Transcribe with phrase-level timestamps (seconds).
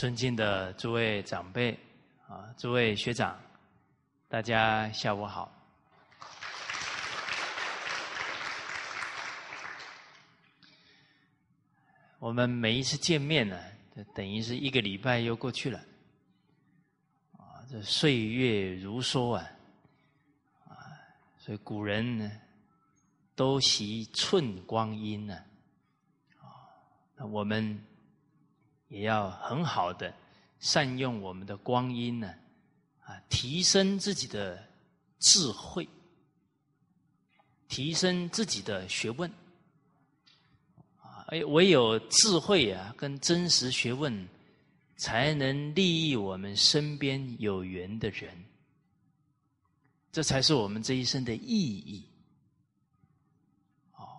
[0.00, 1.78] 尊敬的诸位长辈
[2.26, 3.38] 啊，诸位学长，
[4.30, 5.52] 大家下午好。
[12.18, 13.60] 我们每一次见面呢，
[14.14, 15.78] 等于是一个礼拜又过去了，
[17.36, 19.46] 啊，这岁月如梭啊，
[20.66, 20.96] 啊，
[21.36, 22.32] 所以古人呢
[23.34, 25.34] 都习寸光阴呢，
[26.38, 26.72] 啊，
[27.16, 27.78] 那我们。
[28.90, 30.12] 也要很好的
[30.58, 32.34] 善用我们的光阴呢，
[33.04, 34.62] 啊，提升自己的
[35.20, 35.88] 智慧，
[37.68, 39.30] 提升自己的学问，
[41.00, 44.28] 啊，唯有智慧啊，跟真实学问，
[44.96, 48.44] 才能利益我们身边有缘的人，
[50.10, 52.04] 这才是我们这一生的意义。
[53.94, 54.18] 哦，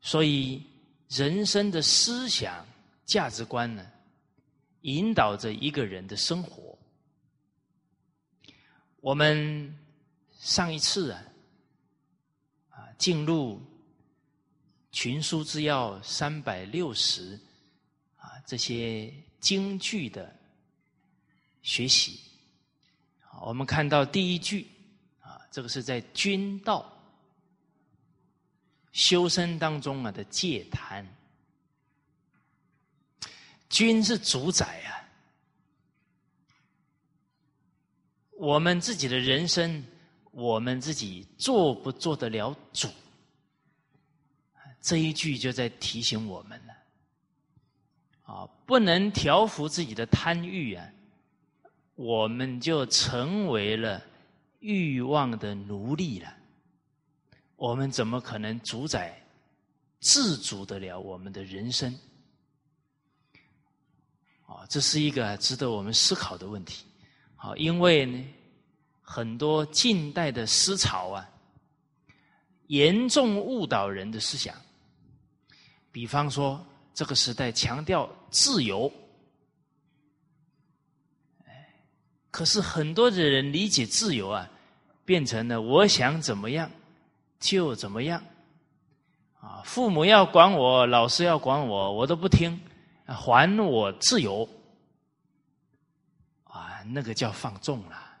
[0.00, 0.62] 所以
[1.10, 2.66] 人生的思想。
[3.06, 3.86] 价值观呢，
[4.82, 6.76] 引导着一个人的生活。
[9.00, 9.72] 我们
[10.32, 11.24] 上一次啊，
[12.70, 13.62] 啊，进入
[14.90, 17.38] 群书之要三百六十
[18.16, 20.34] 啊这些京剧的
[21.62, 22.20] 学习，
[23.40, 24.66] 我们看到第一句
[25.20, 26.92] 啊，这个是在君道
[28.90, 31.06] 修身当中啊的戒贪。
[33.68, 34.90] 君是主宰啊，
[38.38, 39.84] 我们自己的人生，
[40.30, 42.88] 我们自己做不做得了主？
[44.80, 46.74] 这一句就在提醒我们了。
[48.32, 50.88] 啊，不能调服自己的贪欲啊，
[51.94, 54.02] 我们就成为了
[54.60, 56.32] 欲望的奴隶了。
[57.56, 59.20] 我们怎么可能主宰、
[60.00, 61.96] 自主得了我们的人生？
[64.46, 66.84] 啊，这是一个值得我们思考的问题。
[67.34, 68.24] 好，因为呢，
[69.02, 71.28] 很多近代的思潮啊，
[72.68, 74.54] 严重误导人的思想。
[75.92, 76.64] 比方说，
[76.94, 78.92] 这个时代强调自由，
[82.30, 84.48] 可是很多的人理解自由啊，
[85.04, 86.70] 变成了我想怎么样
[87.40, 88.22] 就怎么样。
[89.40, 92.60] 啊，父母要管我，老师要管我，我都不听。
[93.06, 94.48] 还我自由
[96.44, 96.82] 啊！
[96.88, 98.18] 那个叫放纵了。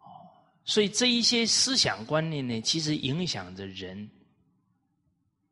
[0.00, 0.28] 哦，
[0.64, 4.10] 所以这一些思想观念呢，其实影响着人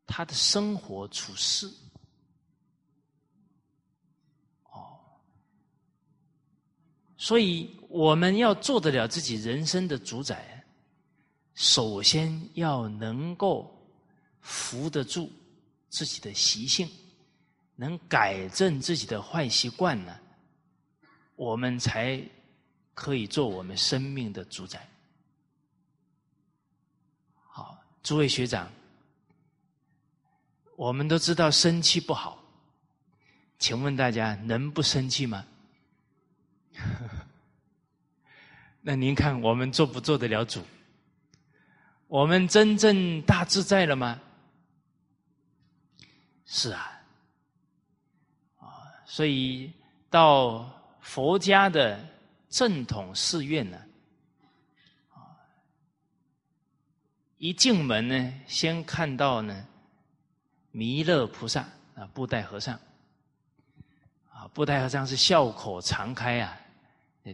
[0.05, 1.71] 他的生活处事。
[4.65, 4.99] 哦，
[7.17, 10.63] 所以我们要做得了自己人生的主宰，
[11.55, 13.73] 首先要能够
[14.39, 15.31] 扶得住。
[15.91, 16.89] 自己的习性，
[17.75, 20.17] 能改正自己的坏习惯呢，
[21.35, 22.19] 我们才
[22.93, 24.87] 可以做我们生命的主宰。
[27.43, 28.71] 好，诸位学长，
[30.77, 32.41] 我们都知道生气不好，
[33.59, 35.45] 请问大家能不生气吗？
[38.79, 40.63] 那您看我们做不做得了主？
[42.07, 44.19] 我们真正大自在了吗？
[46.53, 47.01] 是啊，
[48.59, 49.71] 啊，所以
[50.09, 50.69] 到
[50.99, 52.05] 佛家的
[52.49, 53.81] 正统寺院呢，
[55.13, 55.31] 啊，
[57.37, 59.65] 一进门呢，先看到呢
[60.71, 61.61] 弥勒菩萨
[61.95, 62.77] 啊，布袋和尚，
[64.29, 66.59] 啊，布袋和尚是笑口常开啊，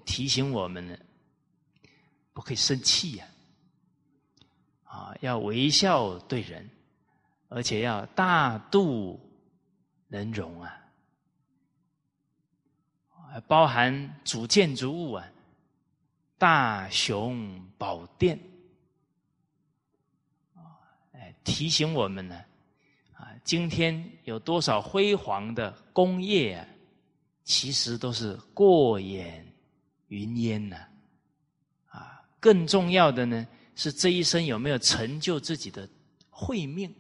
[0.06, 0.96] 提醒我们呢，
[2.34, 3.26] 不可以生气呀，
[4.84, 6.70] 啊，要微笑对人。
[7.50, 9.20] 而且要大度
[10.08, 10.78] 能容啊，
[13.48, 15.26] 包含主建筑物啊，
[16.38, 18.38] 大雄宝殿，
[21.44, 22.36] 提醒我们呢，
[23.14, 26.68] 啊，今天有多少辉煌的工业啊，
[27.44, 29.46] 其实都是过眼
[30.10, 30.86] 云烟呐，
[31.88, 35.88] 啊，更重要的呢，是这一生有没有成就自己的
[36.30, 36.94] 慧命。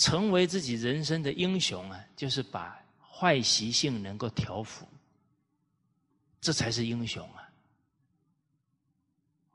[0.00, 4.88] 成为自己人生的英雄啊，就是把坏习性能够调服，
[6.40, 7.52] 这才是英雄啊！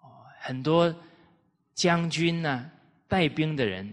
[0.02, 0.96] 哦，很多
[1.74, 2.70] 将军呢，
[3.08, 3.92] 带兵的人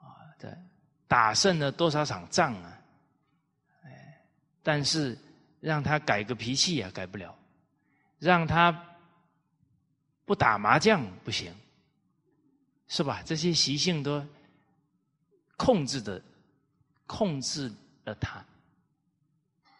[0.00, 0.56] 啊，的
[1.08, 2.78] 打胜了多少场仗啊？
[3.82, 4.22] 哎，
[4.62, 5.18] 但是
[5.58, 7.36] 让他改个脾气也改不了，
[8.20, 8.70] 让他
[10.24, 11.52] 不打麻将不行，
[12.86, 13.24] 是吧？
[13.24, 14.24] 这些习性都。
[15.64, 16.20] 控制的
[17.06, 17.72] 控制
[18.02, 18.44] 了他，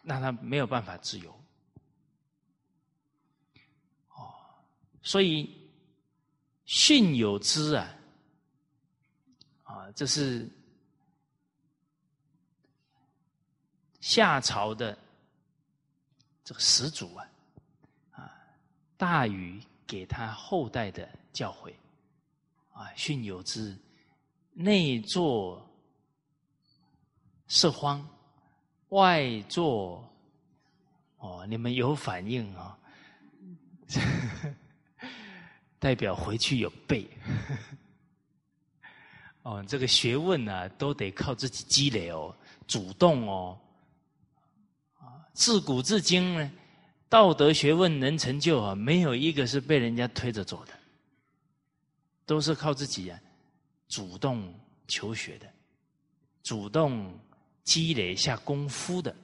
[0.01, 1.29] 让他没有办法自由。
[4.15, 4.33] 哦，
[5.01, 5.69] 所以
[6.63, 7.93] 训有之啊，
[9.63, 10.49] 啊，这是
[13.99, 14.97] 夏朝的
[16.45, 17.27] 这个始祖啊，
[18.11, 18.31] 啊，
[18.95, 21.73] 大禹给他后代的教诲
[22.71, 23.77] 啊，训有之，
[24.53, 25.69] 内作。
[27.55, 28.03] 色荒，
[28.89, 30.03] 外作
[31.19, 32.75] 哦，你们有反应啊？
[35.77, 37.07] 代表回去有背
[39.43, 42.35] 哦，这个学问呢，都得靠自己积累哦，
[42.65, 43.55] 主动哦。
[45.35, 46.51] 自古至今呢，
[47.07, 50.73] 道德学问能成就啊，没有一个是被人家推着走的，
[52.25, 53.19] 都是靠自己啊，
[53.87, 54.51] 主动
[54.87, 55.47] 求学的，
[56.41, 57.15] 主动。
[57.63, 59.15] 积累下功夫的，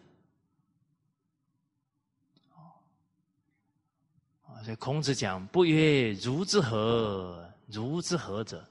[2.56, 2.72] 哦，
[4.64, 7.46] 所以孔子讲：“不曰如之何？
[7.68, 8.68] 如之何者，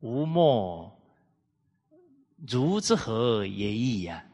[0.00, 0.94] 吾莫
[2.46, 4.24] 如之何也已呀！”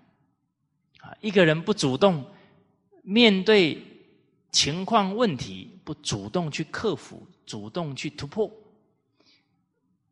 [1.00, 2.28] 啊，一个人不主动
[3.02, 3.80] 面对
[4.50, 8.50] 情况问题，不主动去克服，主动去突破，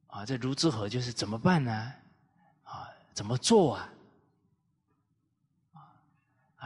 [0.07, 1.93] 啊，这如之何就是怎么办呢？
[2.63, 3.93] 啊，怎么做啊？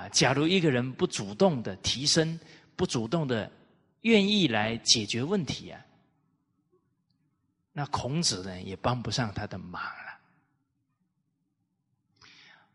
[0.09, 2.39] 假如一个人不主动的提升，
[2.77, 3.51] 不主动的
[4.03, 5.85] 愿意来解决问题啊，
[7.73, 10.19] 那孔子呢也帮不上他的忙了。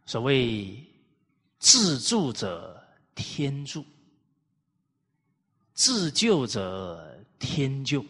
[0.06, 0.84] 所谓
[1.58, 2.82] 自助者
[3.16, 3.84] 天助，
[5.74, 8.06] 自救者天救，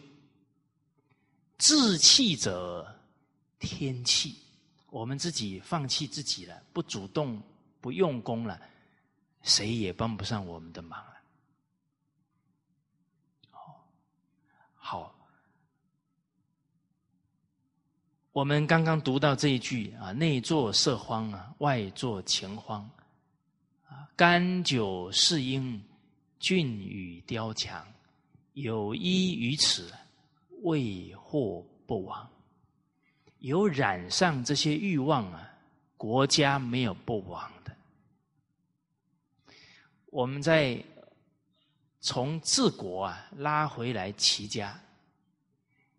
[1.58, 2.86] 自弃者
[3.58, 4.36] 天弃。
[4.90, 7.42] 我们自己放弃自己了，不主动，
[7.80, 8.60] 不用功了。
[9.46, 11.12] 谁也帮不上我们的忙了。
[14.74, 15.14] 好，
[18.32, 22.88] 我们刚刚读到这一句啊，内作色荒啊，外作情荒
[23.88, 25.82] 啊，甘酒侍应，
[26.40, 27.86] 俊宇雕墙，
[28.54, 29.92] 有依于此，
[30.62, 32.28] 未获不亡。
[33.38, 35.48] 有染上这些欲望啊，
[35.96, 37.75] 国家没有不亡的。
[40.06, 40.82] 我们在
[42.00, 44.80] 从治国啊拉回来齐家，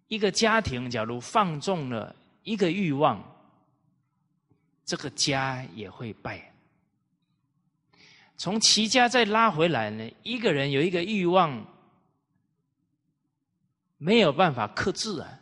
[0.08, 3.22] 一个家庭假如放纵了一个欲望，
[4.86, 6.54] 这个家也会败。
[8.38, 11.66] 从齐家再拉回来呢，一个人有一个欲望
[13.98, 15.40] 没有办法克制啊，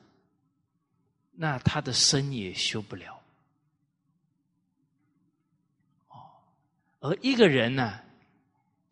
[1.32, 3.22] 那他的身也修不了。
[6.08, 6.16] 哦，
[7.01, 8.01] 而一个人呢？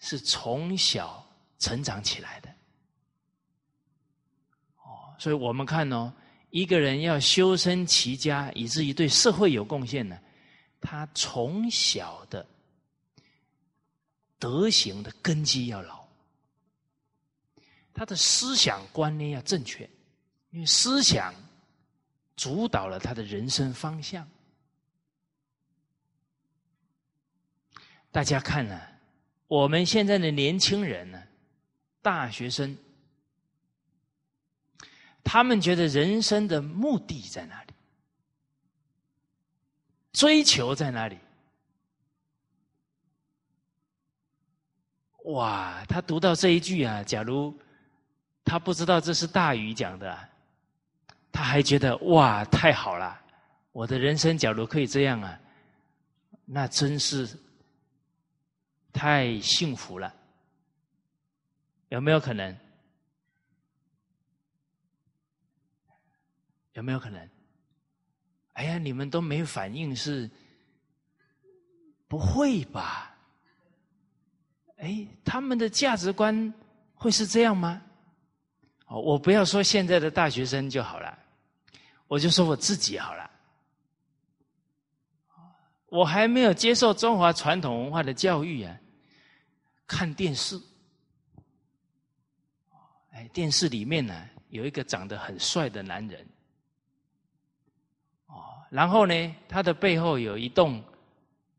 [0.05, 1.25] 是从小
[1.57, 2.49] 成长起来的，
[4.81, 6.13] 哦，所以我们看哦，
[6.49, 10.19] 一个人要修身齐家，以至于对社会有贡献呢，
[10.81, 12.45] 他从小的
[14.37, 16.05] 德行的根基要牢，
[17.93, 19.89] 他的思想观念要正确，
[20.49, 21.33] 因为思想
[22.35, 24.29] 主导了他的人生方向。
[28.11, 28.92] 大家看呢？
[29.53, 31.21] 我们现在的年轻人呢，
[32.01, 32.75] 大学生，
[35.23, 37.73] 他们觉得人生的目的在哪里？
[40.11, 41.19] 追求在哪里？
[45.25, 45.85] 哇！
[45.87, 47.55] 他读到这一句啊，假如
[48.43, 50.29] 他不知道这是大禹讲的，
[51.31, 53.21] 他还觉得哇，太好了！
[53.71, 55.39] 我的人生假如可以这样啊，
[56.43, 57.29] 那真是。
[58.93, 60.13] 太幸福了，
[61.89, 62.55] 有没有可能？
[66.73, 67.29] 有没有可能？
[68.53, 70.29] 哎呀，你们都没反应，是
[72.07, 73.15] 不会吧？
[74.77, 76.53] 哎，他们的价值观
[76.93, 77.81] 会是这样吗？
[78.85, 81.17] 哦，我不要说现在的大学生就好了，
[82.07, 83.29] 我就说我自己好了。
[85.87, 88.79] 我还没有接受中华传统文化的教育啊。
[89.85, 90.59] 看电视，
[93.11, 96.25] 哎，电视里面呢有一个长得很帅的男人，
[98.27, 100.83] 哦，然后呢，他的背后有一栋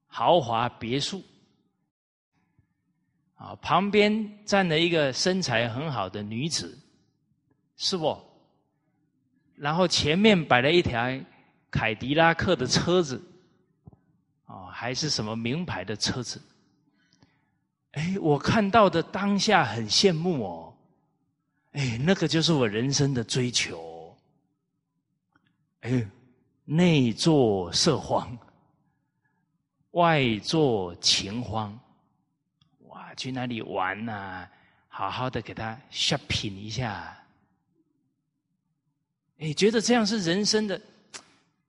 [0.06, 1.22] 豪华别墅，
[3.36, 6.78] 啊，旁边站了一个身材很好的女子，
[7.76, 8.20] 是不？
[9.54, 11.24] 然后前面摆了一台
[11.70, 13.22] 凯迪拉克的车子，
[14.46, 16.40] 啊，哦，还是什么名牌的车子。
[17.94, 20.74] 哎，我看到的当下很羡慕哦。
[21.72, 24.16] 哎，那个就是我人生的追求。
[25.80, 26.04] 哎，
[26.64, 28.36] 内作色慌，
[29.92, 31.78] 外作情荒。
[32.86, 34.48] 哇，去哪里玩呐？
[34.88, 37.16] 好好的给他 shopping 一下。
[39.38, 40.80] 哎，觉得这样是人生的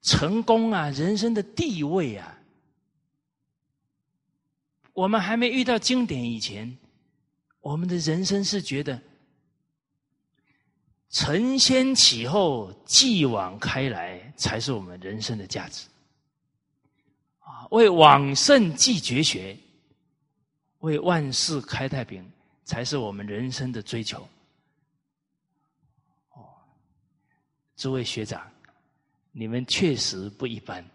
[0.01, 2.34] 成功啊，人生的地位啊。
[4.95, 6.77] 我们还没遇到经典以前，
[7.59, 8.99] 我们的人生是觉得
[11.09, 15.85] 承先启后、继往开来，才是我们人生的价值。
[17.39, 19.57] 啊，为往圣继绝学，
[20.79, 22.25] 为万世开太平，
[22.63, 24.25] 才是我们人生的追求。
[26.29, 26.47] 哦，
[27.75, 28.49] 诸位学长，
[29.33, 30.89] 你们确实不一般。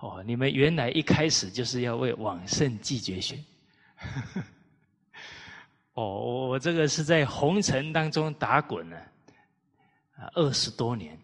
[0.00, 3.38] 哦，你们原来一开始就是要为往圣继绝学。
[5.92, 8.96] 哦，我我这个是在红尘当中打滚呢，
[10.16, 11.18] 啊，二十多年，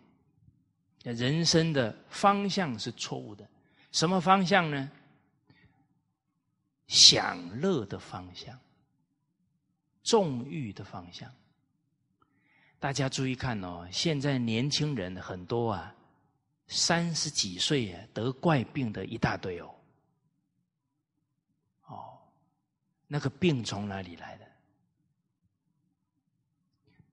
[1.02, 3.48] 人生的方向是错误的。
[3.92, 4.90] 什么方向呢？
[6.86, 8.56] 享乐的方向，
[10.02, 11.32] 纵欲的方向。
[12.78, 15.94] 大家注意看哦，现在年轻人很多啊。
[16.68, 19.74] 三十几岁，得怪病的一大堆哦。
[21.86, 22.18] 哦，
[23.06, 24.46] 那个病从哪里来的？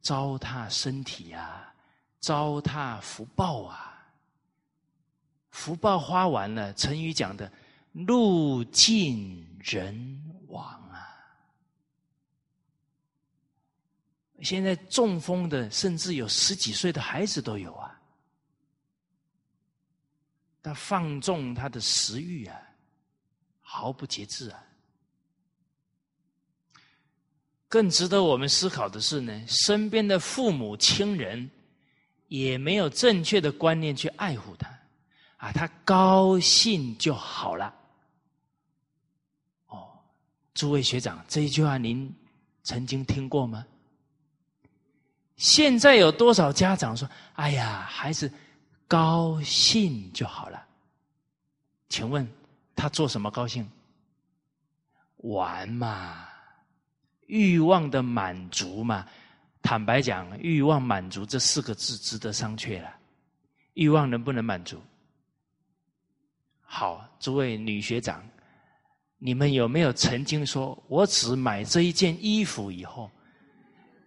[0.02, 1.74] 糟蹋身体啊，
[2.20, 3.90] 糟蹋福报啊。
[5.52, 7.50] 福报花完了，成语讲的
[7.94, 11.16] “路尽人亡”啊。
[14.42, 17.93] 现在中风的，甚至有十几岁的孩子都有啊。
[20.64, 22.58] 他放纵他的食欲啊，
[23.60, 24.64] 毫不节制啊。
[27.68, 31.52] 更值得我们思考的是呢，身边的父母亲人
[32.30, 34.70] 也没有正确的观念去爱护他，
[35.36, 37.76] 啊，他高兴就好了。
[39.68, 39.90] 哦，
[40.54, 42.10] 诸位学长，这一句话您
[42.64, 43.66] 曾经听过吗？
[45.36, 48.32] 现在有多少家长说：“哎呀，孩子。”
[48.88, 50.64] 高兴就好了。
[51.90, 52.28] 请问
[52.76, 53.70] 他做什么高兴？
[55.18, 56.28] 玩嘛，
[57.28, 59.06] 欲望的满足嘛。
[59.62, 62.94] 坦白讲，欲望满足这四个字值得商榷了。
[63.76, 64.78] 欲望能不能满足？
[66.60, 68.22] 好，诸位女学长，
[69.18, 73.10] 你们有没有曾经说，我只买这一件衣服以后，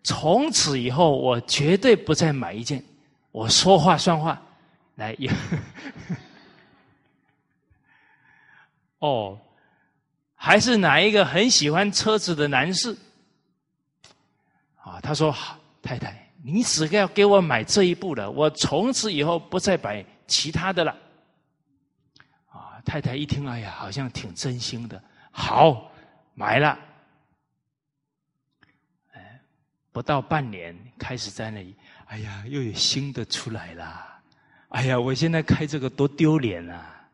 [0.02, 2.84] 从此以后我绝对不再买一件，
[3.32, 4.42] 我说话算话。
[4.96, 5.32] 来有
[8.98, 9.38] 哦，
[10.34, 12.96] 还是哪一个很喜欢车子的男士
[14.82, 15.00] 啊？
[15.00, 15.34] 他说
[15.82, 20.96] ：“太太，你只要给我买这一部了，我从此以后不再买其他的了。”
[22.48, 25.00] 啊，太太一听，哎呀，好像挺真心的，
[25.30, 25.92] 好
[26.32, 26.78] 买了。
[29.12, 29.40] 哎，
[29.92, 31.76] 不到半年，开始在那里，
[32.06, 34.15] 哎呀，又有新的出来了。
[34.76, 37.08] 哎呀，我现在开这个多丢脸啊！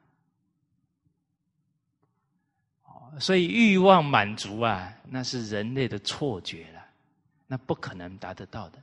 [3.21, 6.85] 所以欲望满足啊，那是人类的错觉了，
[7.47, 8.83] 那不可能达得到的。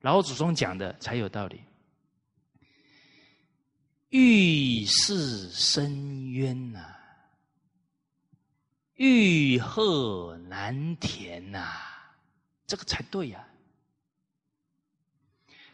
[0.00, 1.60] 老祖宗讲的才有道理。
[4.08, 6.82] 欲是深渊呐，
[8.94, 11.68] 欲壑难填呐，
[12.66, 13.46] 这个才对呀。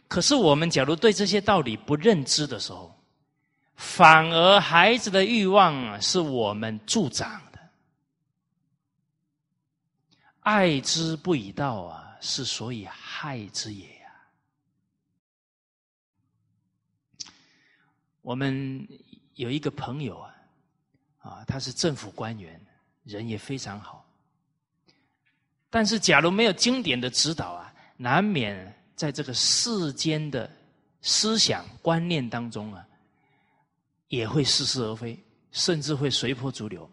[0.07, 2.97] 可是，我们假如对这些道理不认知的时候，
[3.75, 7.59] 反而孩子的欲望是我们助长的。
[10.39, 14.11] 爱之不以道啊，是所以害之也呀。
[18.21, 18.87] 我们
[19.35, 20.35] 有一个朋友啊，
[21.19, 22.59] 啊，他是政府官员，
[23.03, 24.09] 人也非常好。
[25.69, 28.73] 但是，假如没有经典的指导啊，难免。
[28.97, 30.49] 在这个世间的
[31.01, 32.85] 思想观念当中啊，
[34.07, 35.17] 也会似是而非，
[35.51, 36.89] 甚至会随波逐流。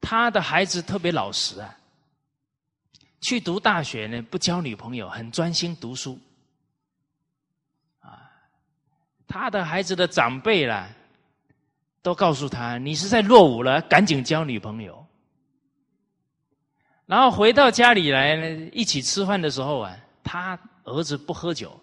[0.00, 1.78] 他的孩子特别老实啊，
[3.20, 6.18] 去读大学呢，不交女朋友，很专心读书。
[8.00, 8.30] 啊，
[9.28, 10.90] 他的孩子的长辈啦，
[12.02, 15.06] 都告诉他：“你是在落伍了，赶紧交女朋友。”
[17.08, 18.36] 然后回到家里来
[18.70, 21.80] 一起吃饭的时候啊，他儿子不喝酒，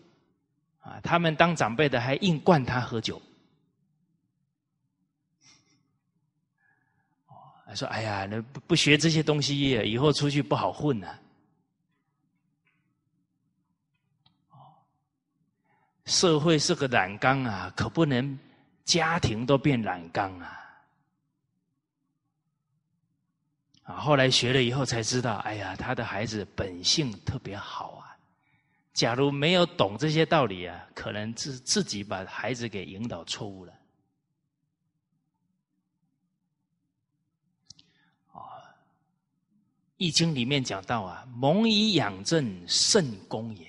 [0.79, 3.19] 啊，他们当长辈的还硬灌他喝酒。
[7.73, 11.19] 说：“哎呀，那不不学这些东西，以后出去不好混呐、啊。
[16.05, 18.39] 社会是个染缸啊，可不能
[18.85, 20.61] 家庭都变染缸啊。”
[23.85, 28.17] 啊，后来学了以后才知道，哎呀，他的孩子本性特别好啊。
[28.93, 33.73] 假如没有懂这些道理啊，可能自自己把孩子给引导错误了。
[38.31, 38.39] 啊，
[39.97, 43.67] 《易经》里面讲到啊，“蒙以养正，圣功也。”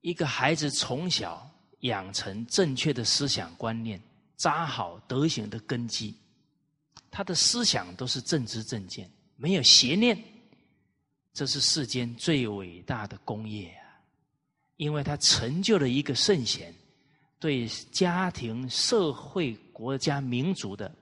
[0.00, 1.48] 一个孩子从小
[1.80, 4.02] 养成正确的思想观念，
[4.36, 6.16] 扎好德行的根基，
[7.10, 10.22] 他的思想都是正知正见，没有邪念，
[11.32, 14.00] 这是世间最伟大的功业啊！
[14.76, 16.74] 因为他成就了一个圣贤，
[17.38, 20.94] 对家庭、社会、国家、民族的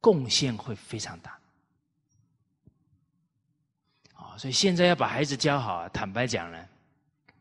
[0.00, 1.38] 贡献会非常大。
[4.14, 6.68] 啊，所以现在要把孩子教好，坦白讲呢。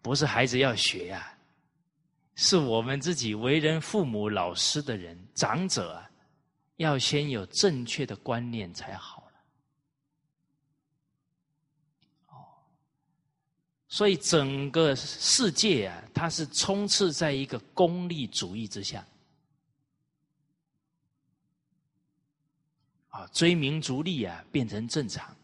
[0.04, 1.32] 不是孩子要学呀，
[2.34, 6.11] 是我们自己为人父母、老师的人、长者啊，
[6.82, 9.34] 要先有正确的观念才好了。
[12.28, 12.36] 哦，
[13.88, 19.06] 所以整个世界啊，它是充斥在一个功利主义之下，
[23.10, 25.36] 啊，追名逐利啊变成正常，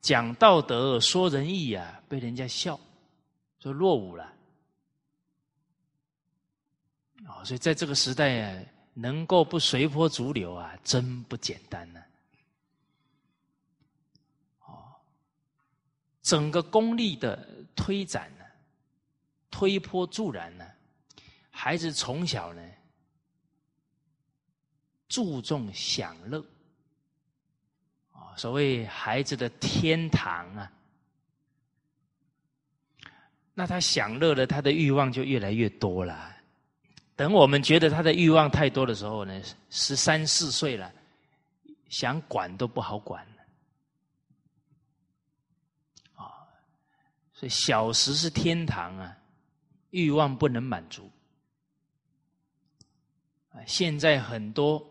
[0.00, 2.78] 讲道德、说仁义啊被人家笑。
[3.62, 4.24] 就落伍了
[7.28, 7.44] 啊！
[7.44, 12.02] 所以在这个时代啊，能够不随波逐流啊，真不简单呢。
[14.66, 14.94] 哦，
[16.22, 18.44] 整个功利的推展呢，
[19.50, 20.66] 推波助澜呢，
[21.50, 22.62] 孩子从小呢
[25.08, 26.44] 注重享乐，
[28.36, 30.72] 所谓孩子的天堂啊。
[33.54, 36.31] 那他享乐了，他的欲望就越来越多了。
[37.14, 40.92] 等我们觉得他的欲望太多的时候呢，十三四岁了，
[41.88, 43.42] 想管都不好管了。
[46.14, 46.48] 啊，
[47.32, 49.16] 所以小时是天堂啊，
[49.90, 51.10] 欲望不能满足。
[53.50, 54.82] 啊，现在很多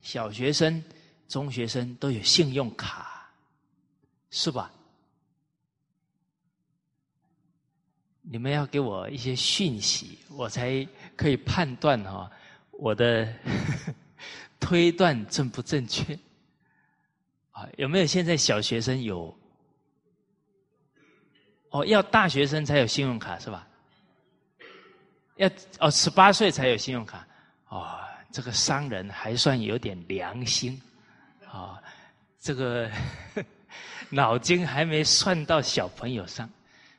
[0.00, 0.82] 小学生、
[1.28, 3.32] 中学生都有信用卡，
[4.30, 4.72] 是吧？
[8.24, 10.86] 你们要给我一些讯息，我才
[11.22, 12.28] 可以判断哈，
[12.72, 13.32] 我的
[14.58, 16.18] 推断正不正确？
[17.52, 19.32] 啊，有没有现在小学生有？
[21.70, 23.68] 哦，要大学生才有信用卡是吧？
[25.36, 27.24] 要哦，十八岁才有信用卡。
[27.68, 28.00] 哦，
[28.32, 30.82] 这个商人还算有点良心，
[31.48, 31.80] 啊，
[32.40, 32.90] 这个
[34.10, 36.50] 脑筋还没算到小朋友上。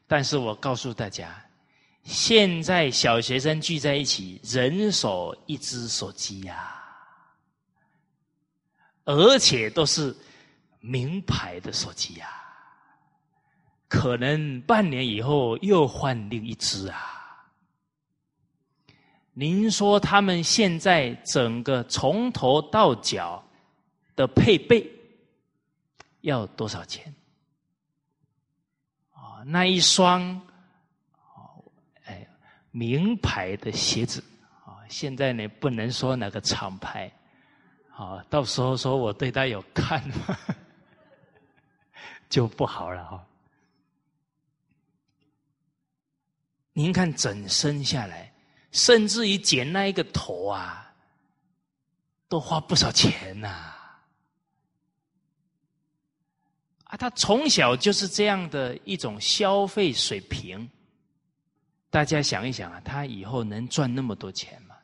[0.07, 1.42] 但是我告诉大家，
[2.03, 6.83] 现在小学生聚在一起，人手一只手机呀，
[9.05, 10.15] 而且都是
[10.81, 12.27] 名牌的手机呀，
[13.87, 17.09] 可能半年以后又换另一只啊。
[19.31, 23.43] 您说他们现在整个从头到脚
[24.15, 24.87] 的配备
[26.21, 27.15] 要多少钱？
[29.11, 30.39] 啊那一双，
[32.73, 34.21] 名牌的鞋子
[34.65, 37.11] 啊，现在呢不能说哪个厂牌，
[37.95, 40.35] 啊，到时候说我对他有看法，
[42.27, 43.23] 就不好了哈。
[46.73, 48.33] 您看整身下来，
[48.71, 50.91] 甚至于剪那一个头啊，
[52.27, 53.47] 都花不少钱呐。
[56.85, 60.69] 啊他从小就是这样的一种消费水平，
[61.93, 64.75] 大家想一想啊，他以后能赚那么多钱吗？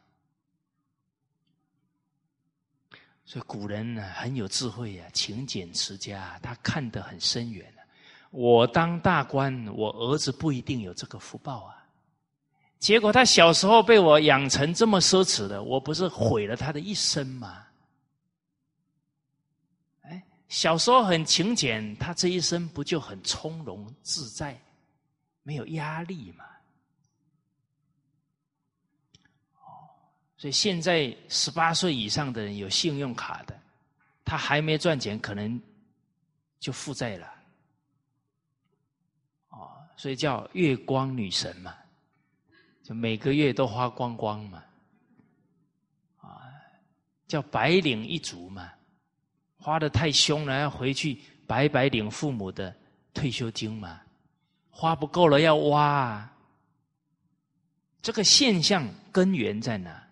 [3.26, 7.82] 所以古人呢很有智慧啊，勤俭持家，他看得很深远啊。
[8.30, 11.84] 我当大官，我儿子不一定有这个福报啊。
[12.78, 17.66] 结果他小时候被我养成这么奢侈的，我不是毁了他的一生吗？
[20.02, 24.56] 哎小时候很勤俭，他这一生不就很从容自在，
[25.42, 26.46] 没有压力吗？
[29.56, 29.90] 哦，
[30.40, 33.60] 所以现在十八岁以上的人有信用卡的，
[34.24, 35.62] 他还没赚钱，可能
[36.62, 37.28] 就负债了。
[39.50, 41.76] 哦，所以叫月光女神嘛，
[42.82, 44.64] 就每个月都花光光嘛。
[46.22, 46.40] 啊，
[47.28, 48.72] 叫白领一族嘛，
[49.58, 52.74] 花的太凶了，要回去白白领父母的
[53.14, 54.00] 退休金嘛，
[54.70, 56.32] 花不够了要挖。
[58.02, 60.09] 这个现象根源在哪？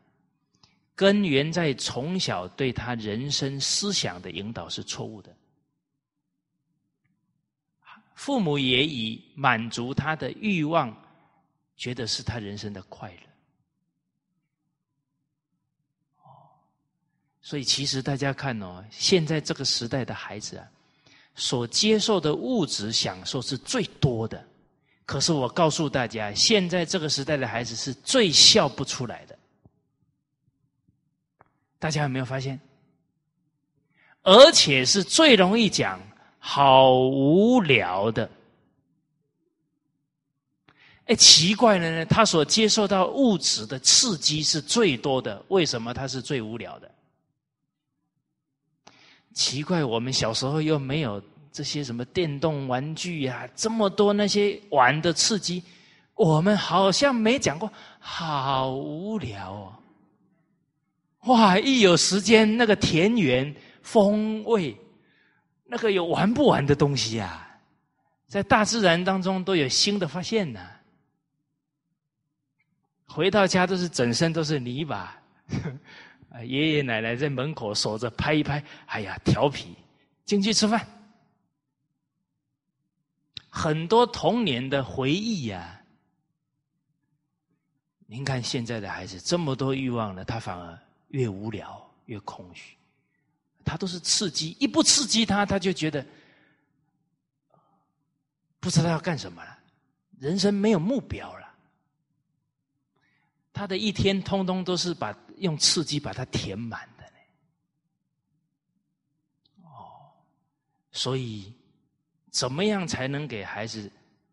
[0.97, 5.31] 根源在从小对他人生思想的引导是错误的。
[8.15, 10.91] 父母也以满足他的欲望，
[11.75, 13.17] 觉得是他人生的快乐。
[16.23, 16.49] 哦，
[17.43, 20.67] 所以其实大家看哦，现在这个时代的孩子啊，
[21.35, 24.43] 所接受的物质享受是最多的。
[25.05, 29.36] 可是我告诉大家，现在这个时代的孩子是最笑不出来的。
[31.79, 32.59] 大家有没有发现？
[34.23, 35.99] 而且是最容易讲。
[36.39, 38.29] 好无聊的，
[41.05, 42.05] 哎，奇怪了呢。
[42.05, 46.89] 他所接受到物质的刺激是最多的，为什么他是最无聊的？
[49.33, 55.61] 奇怪，我们小时候又没有这些什么电动玩具呀，这么多那些玩的刺激，
[56.13, 59.75] 我们好像没讲过，好无聊哦。
[61.27, 64.75] 哇，一有时间，那个田园风味。
[65.69, 67.45] 那个有玩不完的东西啊，
[68.27, 70.65] 在大自然当中都有新的发现呢。
[73.05, 75.21] 回到家都是整身都是泥巴，
[76.45, 79.75] 爷爷奶奶在门口守着，拍一拍，哎呀，调皮，
[80.23, 80.87] 进去吃饭。
[83.49, 85.81] 很多童年的回忆呀。
[88.05, 92.75] 您看现在的孩子这么多欲望了，他反而越无聊越空虚。
[93.63, 96.05] 他都是刺激，一不刺激他，他就觉得
[98.59, 99.59] 不知道要干什么了，
[100.19, 101.53] 人生没有目标了。
[103.51, 107.03] 他的一天通通都是把用刺激把它填满的。
[109.63, 110.11] 哦，
[110.91, 111.53] 所以
[112.29, 113.91] 怎么样才能给孩子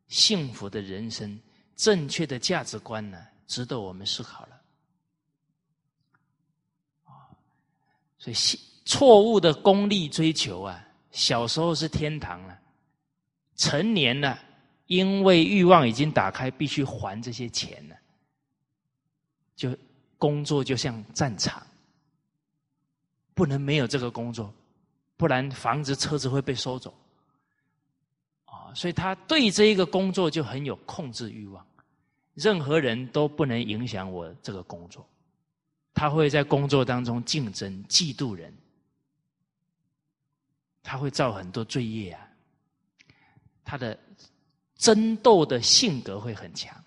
[0.09, 1.41] 幸福的人生、
[1.75, 3.27] 正确的价值观呢？
[3.47, 4.54] 值得我们思考了。
[8.25, 12.59] 所以错误的功利追求啊，小时候是天堂了，
[13.55, 14.39] 成年了，
[14.87, 17.97] 因为欲望已经打开，必须还这些钱了，
[19.55, 19.77] 就
[20.17, 21.63] 工作就像战场，
[23.35, 24.51] 不能没有这个工作，
[25.19, 26.95] 不然房子车子会被收走，
[28.47, 31.63] 啊，所以他对这一个工作就很有控制欲望，
[32.33, 35.07] 任何人都不能影响我这个工作，
[35.95, 38.53] 他会在工作当中竞争、嫉妒人。
[40.87, 42.29] 他会造很多罪业啊！
[43.65, 43.99] 他的
[44.77, 46.85] 争斗的性格会很强，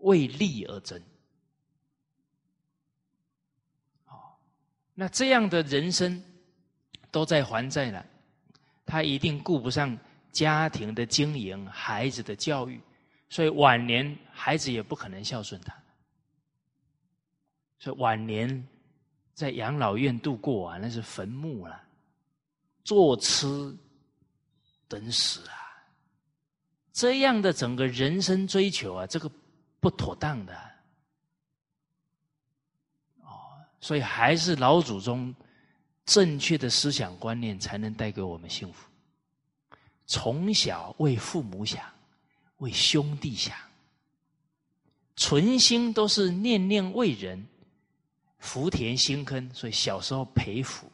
[0.00, 1.02] 为利而争。
[4.04, 4.36] 哦，
[4.92, 6.22] 那这样的人生
[7.10, 8.04] 都在还债了，
[8.84, 9.98] 他一定顾不上
[10.30, 12.78] 家庭的经营、孩子的教育，
[13.30, 15.74] 所以晚年孩子也不可能孝顺他，
[17.78, 18.66] 所以晚年
[19.34, 21.84] 在养老院度过啊，那是坟墓了。
[22.84, 23.76] 坐吃
[24.88, 25.54] 等死啊！
[26.90, 29.30] 这样的整个人生追求啊，这个
[29.78, 30.54] 不妥当的
[33.20, 33.28] 哦。
[33.78, 35.34] 所以还是老祖宗
[36.06, 38.88] 正确的思想观念，才能带给我们幸福。
[40.06, 41.84] 从小为父母想，
[42.56, 43.54] 为兄弟想，
[45.14, 47.46] 存心都是念念为人，
[48.38, 49.52] 福田新坑。
[49.52, 50.90] 所以小时候陪福。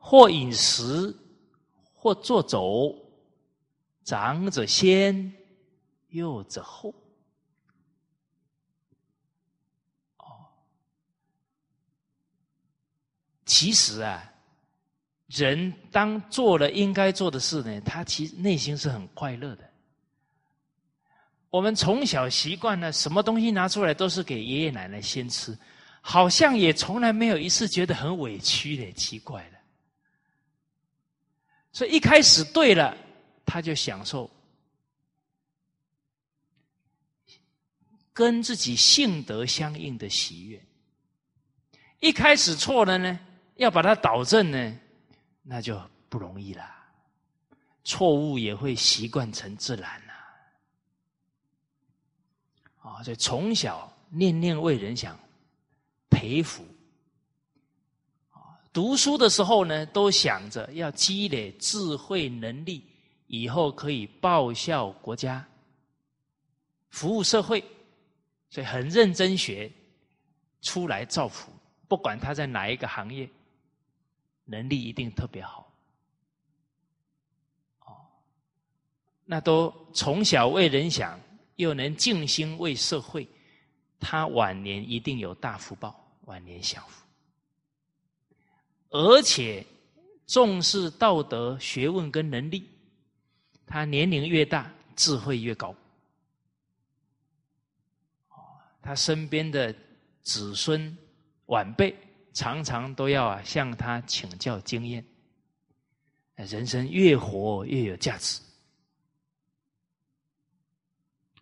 [0.00, 1.14] 或饮食，
[1.92, 2.94] 或坐走，
[4.04, 5.34] 长者先，
[6.08, 6.94] 幼者后。
[10.18, 10.46] 哦，
[13.44, 14.32] 其实啊，
[15.26, 19.67] 人当做了应该做的事呢，他其实内心是很快乐的。
[21.50, 25.56] 我们从小习惯了，什么东西拿出来都是给爷爷奶奶先吃，
[26.00, 29.58] 好像也从来没有一次觉得很委屈的，奇怪了。
[31.72, 32.96] 所以一开始对了，
[33.46, 34.30] 他就享受
[38.12, 40.58] 跟自己性德相应的喜悦；
[42.00, 43.18] 一开始错了呢，
[43.56, 44.78] 要把它导正呢，
[45.42, 45.80] 那就
[46.10, 46.62] 不容易了。
[47.84, 50.02] 错误也会习惯成自然。
[52.88, 55.18] 啊，所以从小念念为人想，
[56.08, 56.64] 培福。
[58.72, 62.84] 读书的时候呢，都想着要积累智慧能力，
[63.26, 65.44] 以后可以报效国家、
[66.90, 67.62] 服务社会，
[68.48, 69.70] 所以很认真学，
[70.62, 71.50] 出来造福
[71.88, 73.28] 不管他在哪一个行业，
[74.44, 75.72] 能力一定特别好。
[77.80, 77.96] 哦，
[79.24, 81.18] 那都从小为人想，
[81.58, 83.28] 又能尽心为社会，
[83.98, 87.04] 他晚年一定有大福报，晚年享福。
[88.90, 89.66] 而且
[90.24, 92.70] 重视道德、学问跟能力，
[93.66, 95.74] 他年龄越大，智慧越高。
[98.80, 99.74] 他身边的
[100.22, 100.96] 子孙
[101.46, 101.94] 晚辈
[102.32, 105.04] 常常都要啊向他请教经验，
[106.36, 108.40] 人生越活越有价值。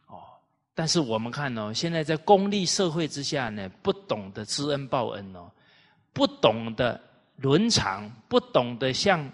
[0.07, 0.25] 哦，
[0.79, 5.51] 但是我们看哦，现在在功利社会之下呢，不懂得知恩报恩哦，
[6.13, 7.01] 不懂得
[7.37, 9.27] 伦常，不懂得向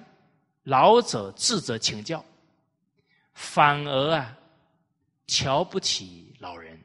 [0.62, 2.24] 老者智者请教，
[3.34, 4.38] 反而啊
[5.26, 6.80] 瞧不起老人。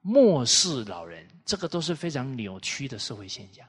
[0.00, 3.64] 漠视老人，这个都是非常扭曲的社会现象。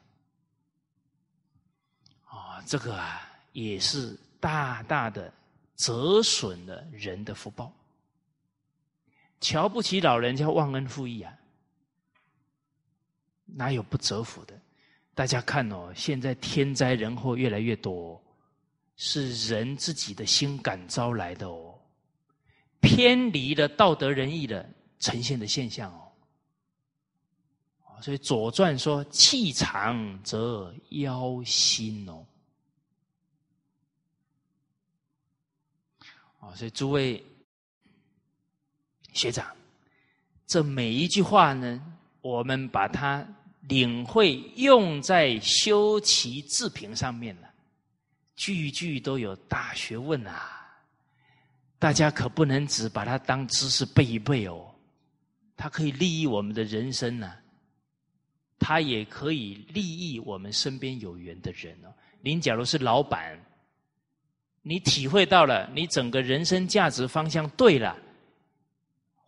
[2.26, 5.32] 啊，这个啊，也是大大的
[5.76, 7.72] 折损了人的福报。
[9.40, 11.34] 瞧不起老人，叫忘恩负义啊！
[13.46, 14.60] 哪有不折福的？
[15.14, 18.22] 大家看哦，现在天灾人祸越来越多，
[18.98, 21.80] 是人自己的心感招来的哦，
[22.82, 24.70] 偏离了道德仁义的
[25.00, 26.02] 呈现的现象哦。
[28.02, 32.26] 所以《左传》说：“气长则妖心哦。”
[36.42, 37.26] 啊，所以诸位
[39.16, 39.48] 学长，
[40.46, 41.82] 这每一句话呢，
[42.22, 43.26] 我们把它
[43.62, 47.50] 领会用在修齐治平上面了，
[48.36, 50.62] 句句都有大学问啊！
[51.80, 54.70] 大家可不能只把它当知识背一背哦，
[55.56, 57.34] 它可以利益我们的人生呢。
[58.58, 61.94] 他也可以利益我们身边有缘的人哦。
[62.22, 63.38] 您假如是老板，
[64.62, 67.96] 你体会到了，你整个人生价值方向对了，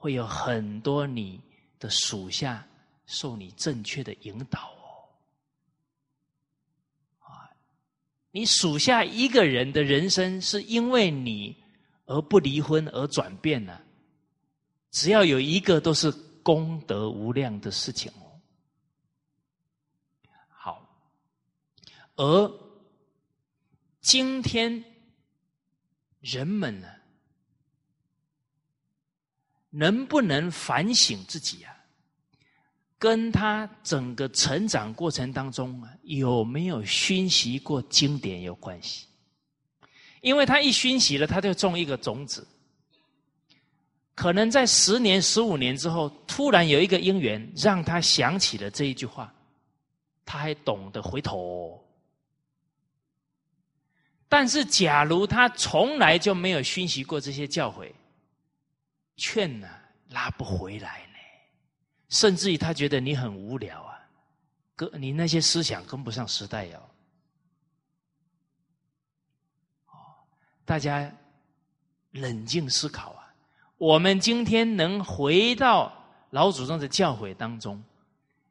[0.08, 1.38] 会有很多你
[1.80, 2.66] 的属下
[3.08, 5.04] 受你正确的引导哦。
[7.20, 7.52] 啊，
[8.32, 11.62] 你属下一个人的人生是因为你
[12.06, 13.84] 而不离婚而转变了，
[14.92, 16.10] 只要有一个都是
[16.42, 18.40] 功德无量的事情哦。
[20.48, 20.88] 好。
[22.16, 22.50] 而
[24.00, 24.86] 今天
[26.22, 26.88] 人们呢，
[29.70, 31.74] 能不能反省自己啊？
[33.00, 39.06] 跟他整个成长过程当中啊，有没有熏习过经典有关系？
[40.22, 42.46] 因为他一熏习了，他就种一个种子，
[44.16, 49.32] 可能在十年、十五年之后，突然有一个因缘，让他想起了这一句话，
[50.26, 51.80] 他还懂得回头。
[54.28, 57.90] 但是，假如他从来就没有熏习过这些教诲，
[59.18, 59.68] 劝呢
[60.10, 61.18] 拉不回来呢，
[62.08, 64.00] 甚至于他觉得你很无聊啊，
[64.76, 66.82] 跟你那些思想跟不上时代哦。
[70.64, 71.12] 大家
[72.12, 73.34] 冷静思考啊，
[73.78, 75.92] 我们今天能回到
[76.30, 77.84] 老祖宗的教诲当中，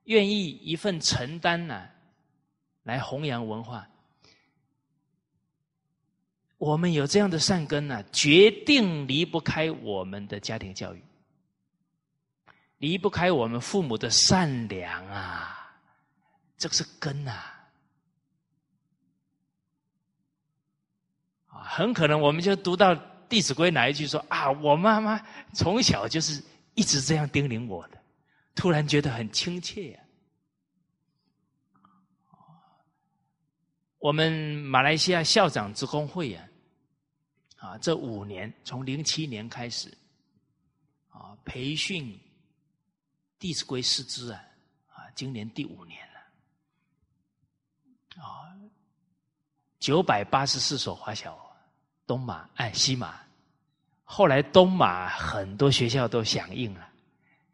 [0.05, 1.89] 愿意一份承担呢，
[2.83, 3.89] 来弘扬文化。
[6.59, 11.03] 我们有这样的善根呢，决定离不开我们的家庭教育，
[12.79, 15.71] 离不开我们父母的善良啊，
[16.57, 17.53] 这个是根啊。
[21.49, 22.95] 啊，很可能我们就读到
[23.29, 25.21] 《弟子规》哪一句说啊，我妈妈
[25.53, 26.43] 从小就是
[26.75, 27.99] 一直这样叮咛我的，
[28.55, 30.01] 突然觉得很亲切呀。
[34.07, 36.49] 我们马来西亚校长职工会呀，
[37.57, 39.93] 啊，这五年从零七年开始，
[41.09, 42.15] 啊，培训
[43.37, 44.41] 《弟子规》师资啊，
[44.95, 46.21] 啊，今年第五年了，
[48.23, 48.55] 啊，
[49.81, 51.37] 九百八十四所华小，
[52.07, 53.21] 东马哎西马，
[54.05, 56.89] 后来东马很多学校都响应了，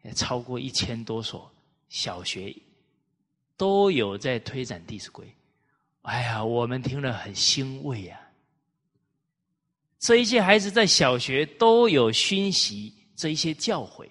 [0.03, 1.51] 也超过一千多所
[1.89, 2.55] 小学
[3.57, 5.25] 都有在推展《弟子规》。
[6.03, 8.19] 哎呀，我们听了很欣慰啊！
[9.99, 14.09] 这一些孩子在小学都有熏习这一些教诲，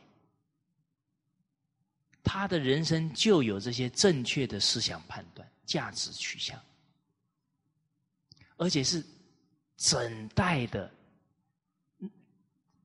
[2.23, 6.59] 他的人生就有这些正确的思想判断、价值取向，
[8.57, 9.05] 而且是
[9.77, 10.91] 整代的，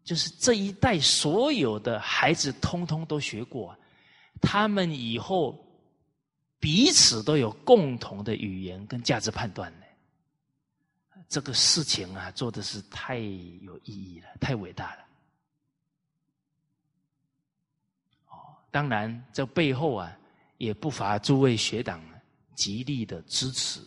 [0.03, 3.73] 就是这一代所有的孩子通通都学过，
[4.41, 5.65] 他们以后
[6.59, 9.85] 彼此都有共同的语言跟价值判断呢。
[11.29, 15.01] 这个事情啊，做的是太有意义了，太伟大了。
[18.29, 20.17] 哦，当然这背后啊，
[20.57, 22.01] 也不乏诸位学长
[22.55, 23.81] 极力的支持。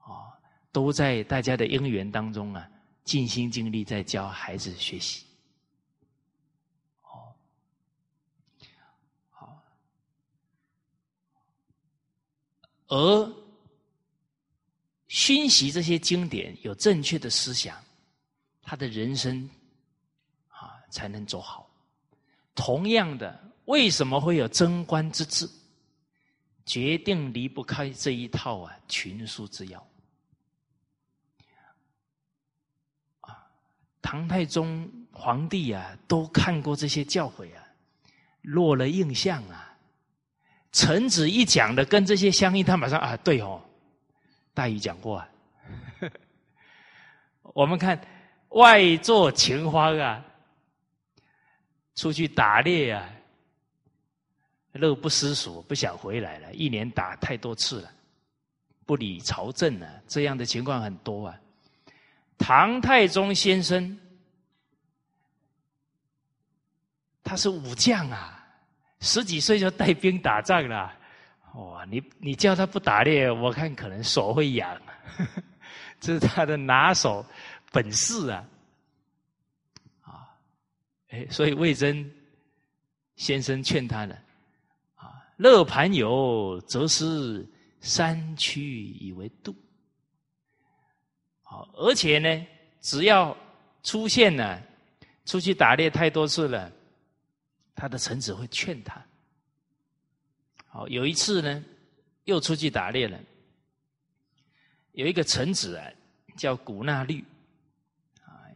[0.00, 0.32] 哦，
[0.72, 2.68] 都在大家的因缘当中啊，
[3.04, 5.24] 尽心尽力在教孩子学习。
[12.94, 13.42] 而。
[15.08, 17.76] 熏习这些经典，有正确的思想，
[18.62, 19.46] 他的人生
[20.48, 21.68] 啊才能走好。
[22.54, 25.46] 同样的，为什么会有贞观之治？
[26.64, 29.86] 决定离不开这一套啊群书之要。
[33.20, 33.46] 啊，
[34.00, 37.62] 唐太宗皇帝啊都看过这些教诲啊，
[38.40, 39.71] 落了印象啊。
[40.72, 43.62] 臣子一讲的跟这些相应，他马上啊对哦。
[44.54, 45.28] 大禹讲过啊，
[47.54, 47.98] 我们看
[48.48, 50.22] 外作秦荒啊，
[51.94, 53.08] 出去打猎啊，
[54.72, 56.52] 乐不思蜀，不想回来了。
[56.52, 57.90] 一年打太多次了，
[58.84, 61.38] 不理朝政了，这样的情况很多啊。
[62.36, 63.98] 唐太宗先生，
[67.24, 68.41] 他是武将啊，
[69.02, 70.94] 十几岁就带兵打仗了。
[71.54, 74.80] 哇，你你叫他不打猎，我看可能手会痒，
[76.00, 77.22] 这是他的拿手
[77.70, 78.46] 本事啊！
[80.02, 80.28] 啊，
[81.10, 82.10] 哎，所以魏征
[83.16, 84.16] 先生劝他呢，
[84.94, 87.46] 啊，乐盘游，则是
[87.80, 89.54] 山区以为度。
[91.42, 92.46] 好，而且呢，
[92.80, 93.36] 只要
[93.82, 94.58] 出现了
[95.26, 96.72] 出去打猎太多次了，
[97.82, 99.04] 他的臣子会劝他。
[100.68, 101.64] 好，有一次呢，
[102.22, 103.18] 又出去打猎了。
[104.92, 105.90] 有一个臣子啊，
[106.36, 107.24] 叫古纳律，
[108.24, 108.46] 啊，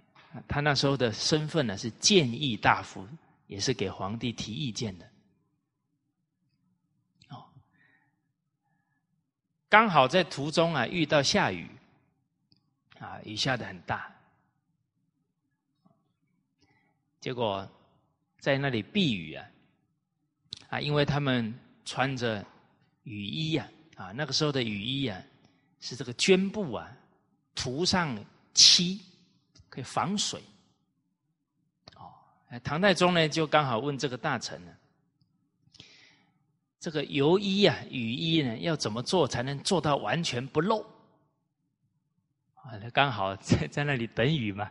[0.46, 3.04] 他那时候的身份呢是谏议大夫，
[3.48, 5.10] 也是给皇帝提意见的。
[7.30, 7.48] 哦，
[9.68, 11.68] 刚好在途中啊遇到下雨，
[13.00, 14.08] 啊，雨下的很大，
[17.20, 17.68] 结果
[18.46, 19.44] 在那里避雨啊，
[20.68, 21.52] 啊，因为他们。
[21.88, 22.44] 穿着
[23.04, 25.22] 雨衣呀，啊，那个时候的雨衣啊，
[25.78, 26.90] 是这个绢布啊，
[27.54, 28.18] 涂上
[28.52, 29.00] 漆，
[29.68, 30.42] 可以防水。
[31.94, 32.10] 哦，
[32.64, 34.72] 唐太宗呢，就刚好问这个大臣呢，
[36.80, 40.84] 这个油衣啊，雨衣呢，要怎么做才能做到完全不漏？
[42.56, 44.68] 啊，他刚好在在那里等雨嘛，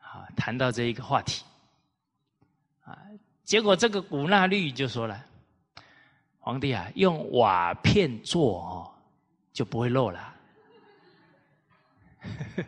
[0.00, 1.44] 啊，谈到这一个话题，
[2.86, 2.96] 啊，
[3.42, 5.24] 结果这个古纳律就说了。
[6.38, 8.88] 皇帝啊，用瓦片做哦，
[9.52, 10.34] 就不会漏了。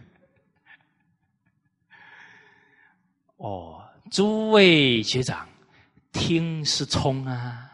[3.36, 5.48] 哦，诸位学长，
[6.10, 7.70] 听是冲啊！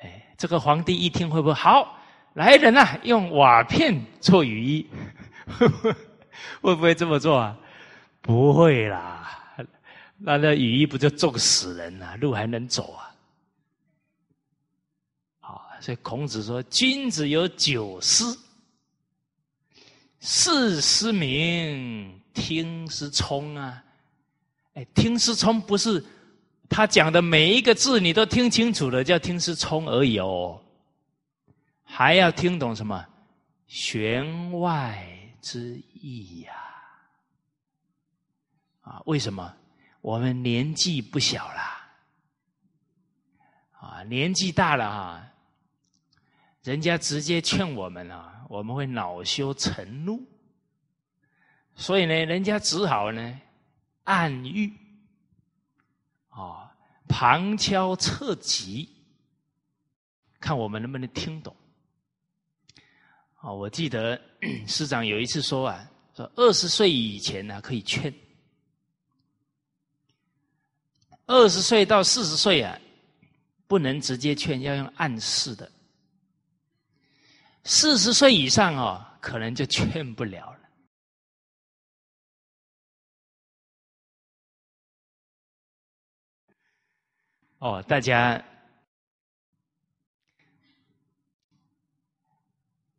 [0.00, 1.98] 哎，这个皇帝一听会不会好？
[2.34, 4.86] 来人呐，用瓦片做雨衣，
[6.60, 7.58] 会不会这么做啊？
[8.20, 9.41] 不会啦，
[10.24, 13.10] 那那雨衣不就重死人了，路还能走啊？
[15.40, 18.38] 好所以孔子说：“君子有九思，
[20.20, 23.82] 事思明，听思聪啊！
[24.74, 26.02] 哎，听思聪不是
[26.68, 30.62] 他讲的每一个字你都听清楚了，叫听思聪而已哦，
[31.82, 33.04] 还要听懂什么
[33.66, 35.04] 弦外
[35.40, 36.52] 之意呀？
[38.82, 39.52] 啊，为什么？
[40.02, 41.60] 我们年纪不小了，
[43.80, 45.28] 啊，年纪大了哈。”
[46.62, 50.24] 人家直接劝我们啊，我们会恼羞成怒，
[51.74, 53.40] 所以呢，人家只好呢
[54.04, 54.72] 暗喻，
[56.28, 56.72] 啊，
[57.08, 58.88] 旁敲侧击，
[60.38, 61.56] 看我们能不能听懂。
[63.40, 64.20] 啊，我记得
[64.68, 68.14] 师长有一次说啊，说二十岁以前呢可以劝，
[71.26, 72.78] 二十岁到四十岁啊，
[73.66, 75.70] 不能直接劝，要用暗示的。
[77.64, 80.58] 四十岁以上哦，可能就劝不了了。
[87.58, 88.44] 哦，大家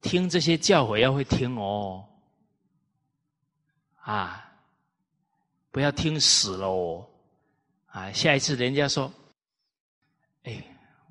[0.02, 2.08] 听这些教诲要会听哦，
[4.00, 4.50] 啊，
[5.70, 7.13] 不要听死喽！
[7.94, 9.14] 啊，下一次人家说
[10.46, 10.64] 哎，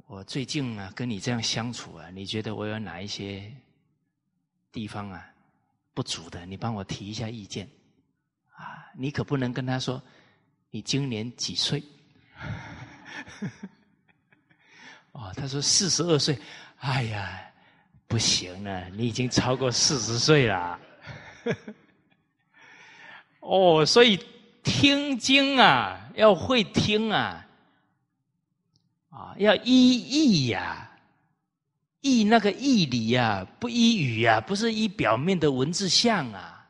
[0.09, 3.49] 我最近啊跟你这样相处啊，你觉得我有哪一些
[4.73, 5.25] 地方啊
[5.95, 6.45] 不足的？
[6.45, 7.71] 你帮我提一下意见
[8.57, 8.91] 啊！
[8.97, 10.03] 你可不能跟他说
[10.71, 11.81] 你今年几岁？
[15.13, 16.37] 哦，他说四十二岁。
[16.79, 17.49] 哎呀，
[18.09, 20.81] 不行了，你已经超过四十岁了。
[23.39, 24.19] 哦，所以
[24.63, 27.47] 听经啊，要会听啊，
[29.11, 30.91] 啊，要依义呀，
[32.01, 36.69] 依那个义理呀，不依语呀，不是依表面的文字像啊。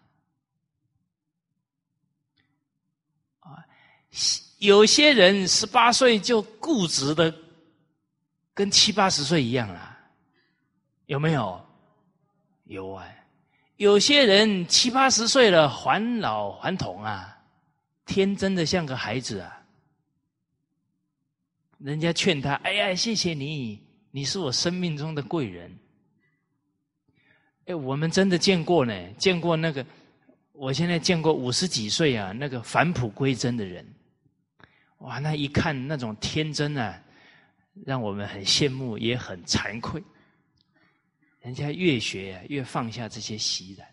[3.41, 3.65] 啊，
[4.59, 7.35] 有些人十八岁就固执的，
[8.55, 9.99] 跟七八十岁一样了。
[11.07, 11.61] 有没有？
[12.65, 13.05] 有啊，
[13.77, 17.32] 有些人七八十岁了，还老还童啊，
[18.13, 19.59] 天真的像个孩子啊。
[21.79, 25.75] 人家劝他：“哎呀，谢谢你，你是我生命中的贵人。”
[27.65, 29.87] 哎，我们真的见过呢，见过那个，
[30.53, 33.83] 我现在见过五十几岁啊，那个返璞归真的人，
[34.99, 37.03] 哇，那一看那种天真啊，
[37.87, 40.03] 让我们很羡慕，也很惭愧。
[41.41, 43.89] 人家越学越放下这些习染，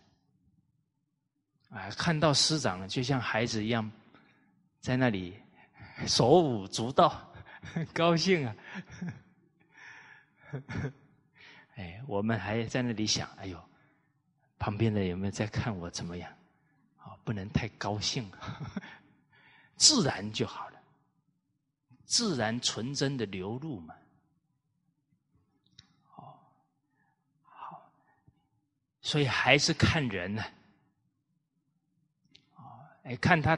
[1.69, 3.89] 啊，看到师长就像孩子一样，
[4.79, 5.41] 在那里
[6.07, 7.31] 手舞足蹈，
[7.93, 8.55] 高兴啊！
[11.75, 13.61] 哎，我们还在那里想，哎呦，
[14.57, 16.31] 旁边的有没有在看我怎么样？
[16.97, 18.29] 啊，不能太高兴，
[19.75, 20.81] 自然就好了，
[22.05, 23.95] 自然纯真的流露嘛。
[29.01, 30.43] 所以还是看人呢，
[32.55, 33.57] 啊，哎，看他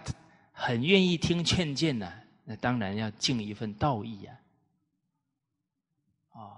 [0.64, 4.38] 很愿意听劝谏呢，那当然要尽一份道义啊，
[6.34, 6.58] 哦，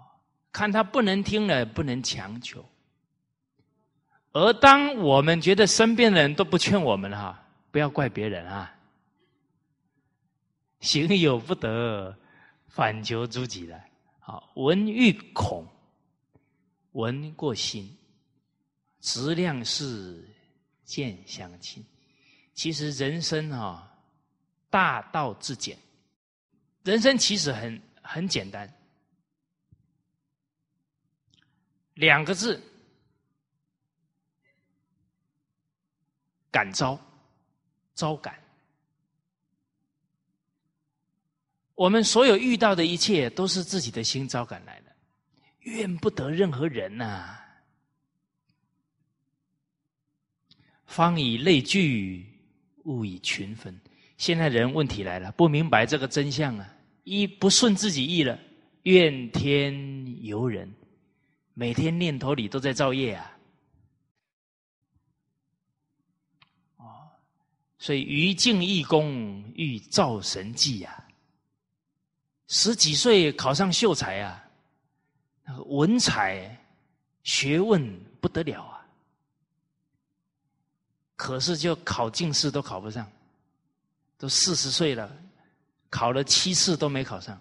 [0.51, 2.65] 看他不能听了，不能强求。
[4.33, 7.41] 而当我们觉得身边的人都不劝我们哈，
[7.71, 8.75] 不要怪别人啊，
[10.81, 12.13] 行有不得，
[12.67, 13.89] 反求诸己来。
[14.19, 15.65] 好，闻欲恐，
[16.91, 17.95] 闻过心。
[18.99, 20.27] 质量是
[20.83, 21.85] 见相亲，
[22.53, 23.92] 其实人生啊，
[24.73, 25.77] 大道至简，
[26.83, 28.67] 人生其实很很简单，
[31.93, 32.59] 两个字，
[36.49, 36.99] 感召，
[37.93, 38.41] 招感。
[41.75, 44.95] 我们所有遇到的一切，都是自己的心招感来的，
[45.59, 47.39] 怨不得任何人呐。
[50.87, 52.25] 方以类聚，
[52.85, 53.79] 物以群分。
[54.17, 56.73] 现在人问题来了，不明白这个真相啊！
[57.03, 58.39] 一不顺自己意了，
[58.83, 60.73] 怨天尤人，
[61.53, 63.37] 每天念头里都在造业啊！
[66.77, 66.85] 哦，
[67.77, 71.05] 所以于敬义公欲造神迹呀！
[72.47, 74.45] 十几岁考上秀才啊，
[75.65, 76.57] 文采、
[77.23, 78.87] 学问不得了啊！
[81.15, 83.09] 可是就考进士都考不上，
[84.23, 85.13] 都四十岁了，
[85.89, 87.37] 考了七次都没考上，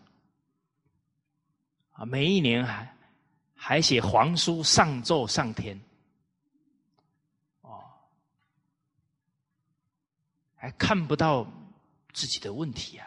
[1.93, 2.97] 啊，每一年还
[3.55, 5.81] 还写皇书上奏上天，
[7.61, 7.85] 哦，
[10.57, 11.47] 还看不到
[12.13, 13.07] 自己的问题啊，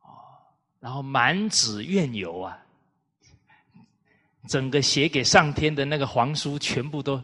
[0.00, 0.08] 哦，
[0.78, 2.58] 然后满纸怨尤啊，
[4.48, 7.22] 整个写给上天的那个皇书全部都。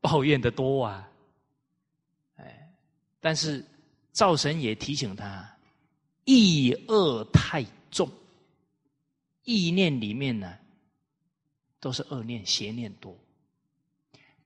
[0.00, 1.08] 抱怨的多啊，
[3.24, 3.64] 但是
[4.12, 5.56] 灶神也提醒他，
[6.26, 8.06] 意恶太重，
[9.44, 10.58] 意念里面呢
[11.80, 13.18] 都是恶念、邪念多，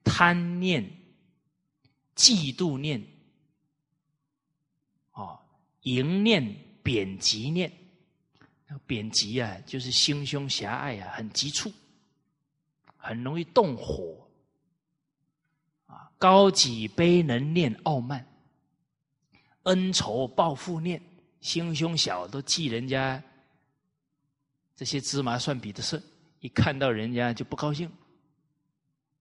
[0.04, 0.88] 贪念、
[2.14, 3.04] 嫉妒念，
[5.10, 5.40] 哦，
[5.82, 7.72] 淫念、贬极念，
[8.86, 11.72] 贬极啊，就是心胸狭隘啊，很急促，
[12.96, 14.24] 很容易动火。
[16.16, 18.24] 高己悲能念傲慢，
[19.68, 21.00] 恩仇报复念，
[21.40, 23.22] 心胸小都记人家
[24.74, 26.02] 这些芝麻蒜皮的事，
[26.40, 27.90] 一看到人家就不高兴，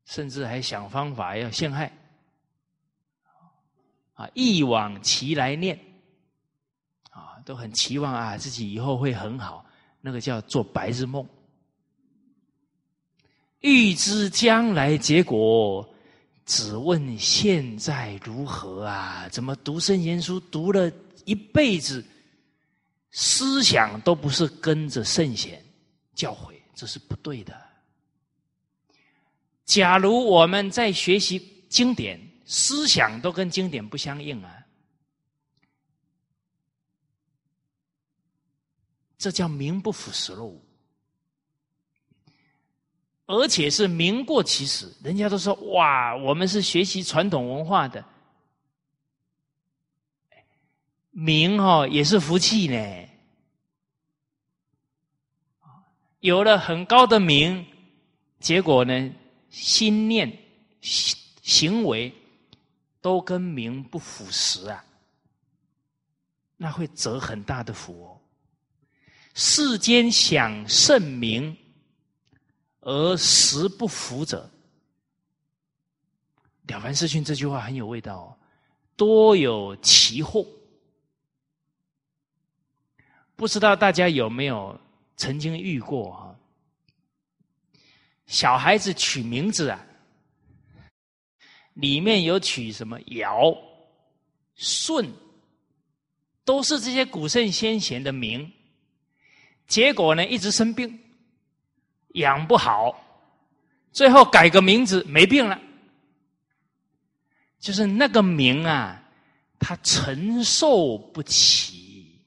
[0.05, 1.91] 甚至还想方法要陷害。
[4.13, 5.77] 啊，忆往其来念，
[7.11, 9.65] 啊，都很期望啊自己以后会很好，
[10.01, 11.27] 那个叫做白日梦。
[13.59, 15.87] 预知将来结果。
[16.47, 19.27] 只问现在如何啊？
[19.29, 20.89] 怎么读圣贤书读了
[21.25, 22.03] 一辈子，
[23.11, 25.61] 思想都不是跟着圣贤
[26.15, 27.61] 教诲，这是不对的。
[29.65, 31.37] 假如我们在学习
[31.69, 34.65] 经典，思想都跟经典不相应啊，
[39.17, 40.65] 这叫名不符实录，
[43.27, 44.91] 而且是名过其实。
[45.03, 48.03] 人家都说哇，我们是学习传统文化的。
[51.11, 53.09] 名哈也是福气呢，
[56.19, 57.65] 有了很高的名，
[58.39, 59.11] 结果呢，
[59.49, 60.31] 心念、
[60.79, 62.13] 行行为
[63.01, 64.85] 都跟名不符实啊，
[66.55, 68.21] 那会折很大的福哦。
[69.33, 71.57] 世间享盛名
[72.87, 74.49] 而实不符者，
[76.67, 78.37] 了凡四训这句话很有味道哦，
[78.95, 80.47] 多有奇祸。
[83.35, 84.79] 不知道大家有没有
[85.17, 86.31] 曾经遇过啊？
[88.25, 89.85] 小孩子取名字啊，
[91.73, 93.53] 里面有取什么尧、
[94.55, 95.11] 舜，
[96.45, 98.49] 都是这些古圣先贤的名。
[99.67, 100.97] 结果呢，一直生病，
[102.13, 102.95] 养不好，
[103.91, 105.59] 最后改个名字没病了。
[107.59, 109.03] 就是那个名啊，
[109.59, 112.21] 他承受不起。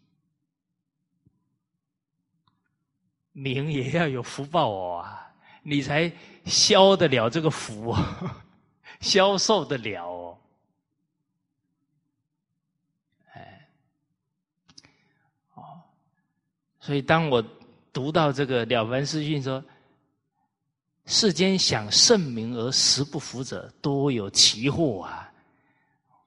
[3.32, 5.08] 名也要有福报哦，
[5.62, 6.12] 你才
[6.44, 7.96] 消得了这个福，
[9.00, 10.38] 消受得了哦。
[13.32, 13.68] 哎，
[15.54, 15.80] 哦，
[16.80, 17.42] 所以当我
[17.92, 19.62] 读到这个《了凡四训》说
[21.06, 25.32] ：“世间想盛名而实不福者，多有奇祸啊，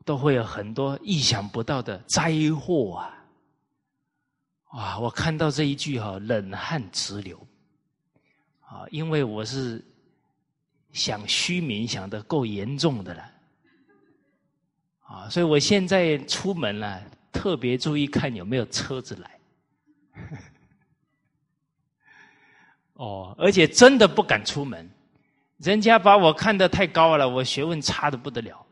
[0.03, 3.09] 都会有很多意想不到的灾祸啊。”
[4.73, 4.97] 哇！
[4.97, 7.37] 我看到这一句哈，冷汗直流
[8.61, 8.85] 啊！
[8.89, 9.85] 因为我是
[10.91, 13.31] 想虚名想的够严重的了
[15.05, 19.39] 啊，所以我现在出门了，特别注意看有没有车子来。
[22.93, 24.89] 哦，而且真的不敢出门，
[25.57, 28.65] 人家把我看得太高了，我学问差的不得了，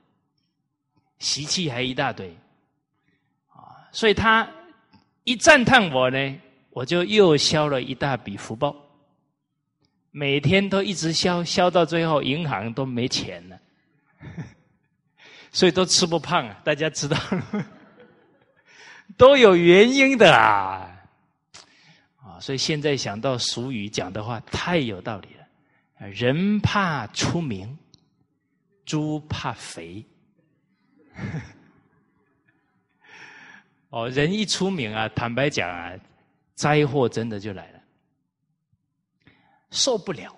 [1.20, 2.36] 习气还一大堆
[3.50, 4.48] 啊，所以他。
[5.24, 6.40] 一赞叹我呢，
[6.72, 8.76] 我就又消了一大笔福报。
[10.10, 13.60] 每天都一直消，消到最后银行都没钱了，
[15.52, 16.60] 所以都吃不胖啊！
[16.64, 17.16] 大家知道，
[19.16, 20.91] 都有原因的啊！
[22.42, 27.78] 所以现在想到俗语讲的话，太有道理了：人怕出名，
[28.84, 30.04] 猪怕肥。
[33.89, 35.94] 哦，人一出名啊，坦白讲啊，
[36.56, 37.80] 灾祸真的就来了，
[39.70, 40.36] 受不了，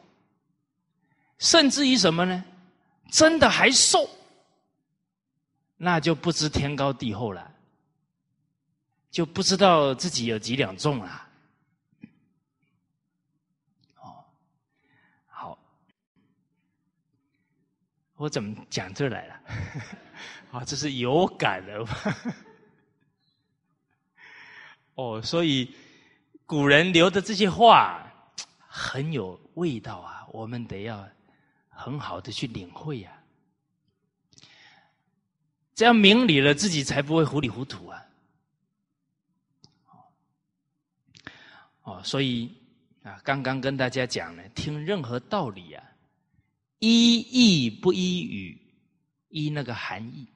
[1.38, 2.44] 甚至于什么呢？
[3.12, 4.10] 真的还瘦，
[5.78, 7.50] 那就不知天高地厚了，
[9.12, 11.23] 就不知道自己有几两重了。
[18.24, 19.42] 我怎么讲这来了？
[20.60, 21.86] 啊，这是有感的。
[24.96, 25.76] 哦，所以
[26.46, 28.02] 古人留的这些话
[28.60, 31.06] 很有味道啊，我们得要
[31.68, 33.12] 很好的去领会呀，
[35.76, 38.06] 这样明理了，自己才不会糊里糊涂啊。
[41.82, 42.56] 哦，所以
[43.04, 45.84] 啊，刚刚跟大家讲了，听任何道理啊，
[46.84, 48.62] 依义不依语，
[49.30, 50.28] 依那个含义。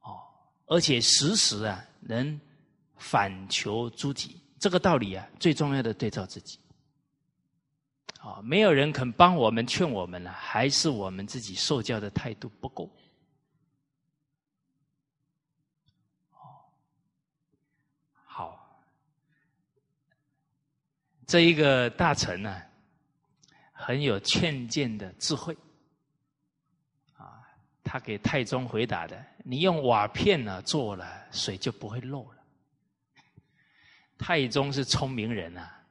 [0.00, 0.20] 哦，
[0.66, 1.84] 而且时时啊。
[2.04, 2.40] 能
[2.96, 6.58] 反求诸己，这个道理啊，最重要的对照自己。
[8.18, 12.90] 啊，没有人肯帮我们劝我们了，还是我们自己受教的态度不够。
[16.32, 16.66] 哦，
[18.24, 18.80] 好，
[21.24, 22.60] 这一个大臣呢，
[23.84, 25.56] 很有劝谏的智慧。
[27.16, 27.42] 啊，
[27.82, 29.24] 他给太宗回答的。
[29.44, 32.38] 你用瓦片呢做了，水就不会漏了。
[34.16, 35.82] 太宗是聪明人啊，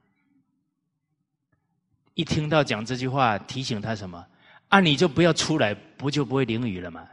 [2.14, 4.26] 一听到讲这句话，提醒他什么？
[4.70, 7.10] 啊，你就不要出来，不就不会淋雨了吗？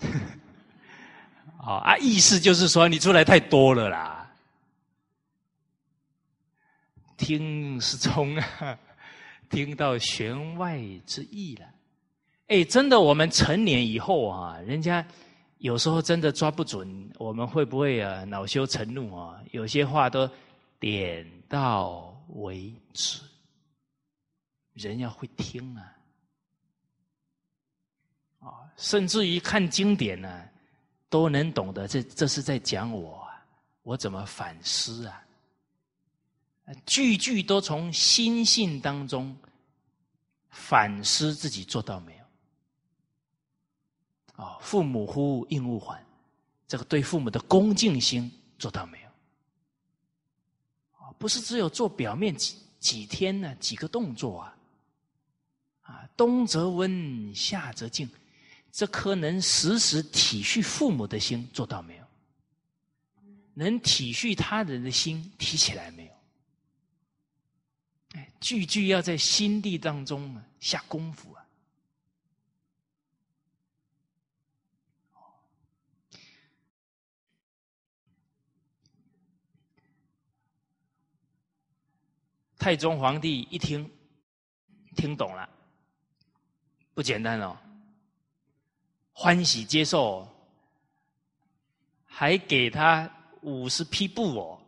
[1.64, 4.30] 啊，意思就是说你出来太多了啦。
[7.16, 8.78] 听是聪啊，
[9.50, 11.66] 听到弦外之意了。
[12.48, 15.06] 哎，真的，我们成年以后啊，人家。
[15.58, 19.42] 有时候真的抓不准，我们会不会啊恼羞成怒啊？
[19.52, 20.28] 有些话都
[20.78, 23.22] 点到为止，
[24.74, 25.96] 人要会听啊。
[28.40, 30.46] 啊，甚至于看经典呢，
[31.08, 33.42] 都能懂得这这是在讲我，啊
[33.84, 35.23] 我怎么反思啊？
[36.86, 39.36] 句句都从心性当中
[40.50, 42.24] 反思自己做到没有？
[44.44, 46.02] 啊，父母呼应勿缓，
[46.66, 49.10] 这个对父母的恭敬心做到没有？
[51.18, 54.56] 不是只有做表面几几天呢，几个动作啊？
[55.82, 58.08] 啊，冬则温，夏则静。
[58.72, 62.04] 这颗能时时体恤父母的心做到没有？
[63.52, 66.13] 能体恤他人的心提起来没有？
[68.40, 71.46] 句句要在心地当中下功夫啊！
[82.58, 83.90] 太宗皇帝一听，
[84.96, 85.48] 听懂了，
[86.94, 87.56] 不简单哦。
[89.12, 90.26] 欢喜接受，
[92.04, 93.10] 还给他
[93.42, 94.60] 五十匹布哦，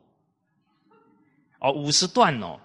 [1.58, 2.60] 哦五十段哦，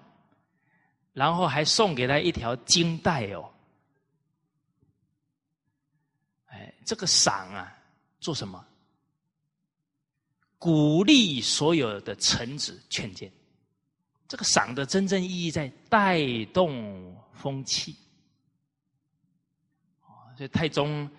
[1.12, 3.52] 然后还送给他一条金带哦。
[6.46, 7.76] 哎，这个赏啊，
[8.20, 8.64] 做什么？
[10.58, 13.32] 鼓励所有的臣子劝谏。
[14.28, 17.96] 这个赏的真正意义在带动风气。
[20.36, 21.10] 所以太宗。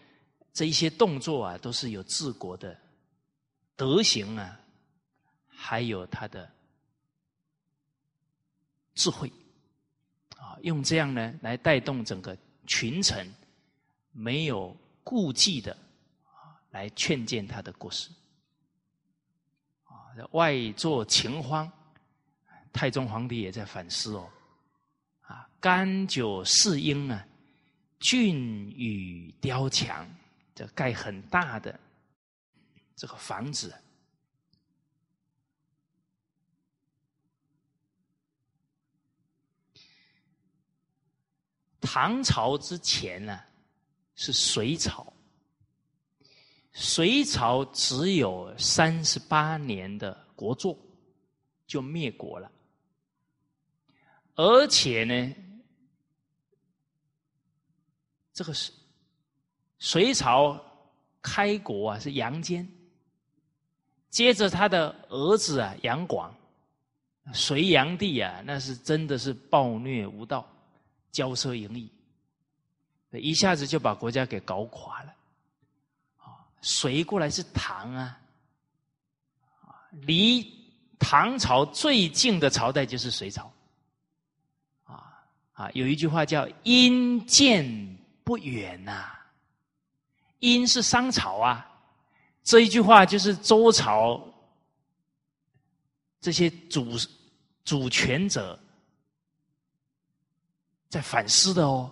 [0.55, 2.79] 这一些动作啊，都是有治国的
[3.75, 4.59] 德行啊，
[5.47, 6.47] 还有他的
[8.93, 9.33] 智慧
[10.61, 13.27] 用这样呢来带动整个群臣，
[14.11, 15.75] 没有顾忌的
[16.25, 18.09] 啊，来劝谏他的故事
[19.85, 20.13] 啊。
[20.31, 21.71] 外作秦荒，
[22.71, 24.29] 太宗皇帝也在反思哦
[25.21, 27.25] 啊，甘酒侍英啊，
[27.99, 30.07] 峻宇雕墙。
[30.55, 31.79] 这盖很大的
[32.95, 33.73] 这个房子，
[41.83, 43.39] 唐朝之前呢
[44.15, 45.11] 是隋朝，
[46.71, 50.77] 隋朝只有三十八年的国祚
[51.67, 52.49] 就灭国了，
[54.35, 55.35] 而且呢，
[58.33, 58.71] 这个是。
[59.79, 60.57] 隋朝
[61.21, 62.65] 开国啊，是杨坚，
[64.09, 66.33] 接着他的儿子啊杨广，
[67.33, 70.49] 隋炀帝啊，那是真的是暴虐无道，
[71.13, 71.89] 骄奢淫逸，
[73.11, 75.13] 一下子就把国家给搞垮了。
[76.17, 78.19] 啊，隋过来是唐啊，
[79.91, 80.43] 离
[80.97, 83.51] 唐朝最近的朝代就是隋朝，
[84.85, 87.63] 啊啊，有一句话叫“因见
[88.23, 89.11] 不远”呐。
[90.39, 91.69] 殷是商朝啊，
[92.43, 94.21] 这一句话就是周朝
[96.19, 96.97] 这些主
[97.63, 98.59] 主权者
[100.93, 101.89] 在反思的哦。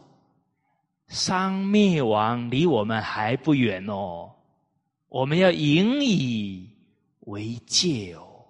[1.08, 4.32] 商灭亡离我们还不远哦，
[5.10, 6.70] 我们要引以
[7.22, 8.46] 为戒哦。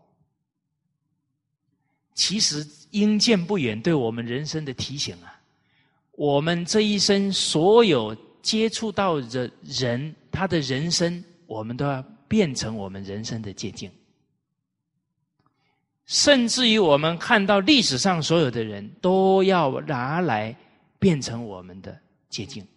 [2.14, 5.40] 其实因见不远，对我们人生的提醒啊，
[6.12, 8.14] 我们这一生所有。
[8.42, 13.92] 接触到的人，他的人生，我们都要变成我们人生的借鉴。
[16.12, 20.54] 甚至于，我们看到历史上所有的人都要拿来
[21.00, 21.98] 变成我们的
[22.28, 22.68] 捷径。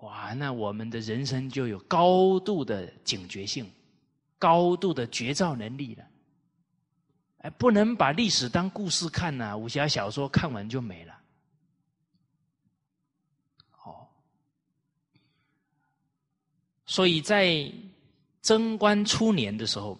[0.00, 3.70] 哇，那我们的人生就有高度的警觉性，
[4.40, 6.04] 高度的觉照能力了。
[7.42, 11.16] 哎，不能把历史当故事看呐，武侠小说看完就没了。
[13.84, 14.08] 哦
[16.84, 17.70] 所以在
[18.40, 19.96] 贞观初年的时候，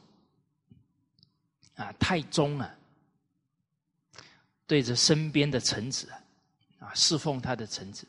[1.76, 2.74] 啊，太宗啊，
[4.66, 6.20] 对着身边的臣子啊，
[6.80, 8.06] 啊，侍奉他的臣子，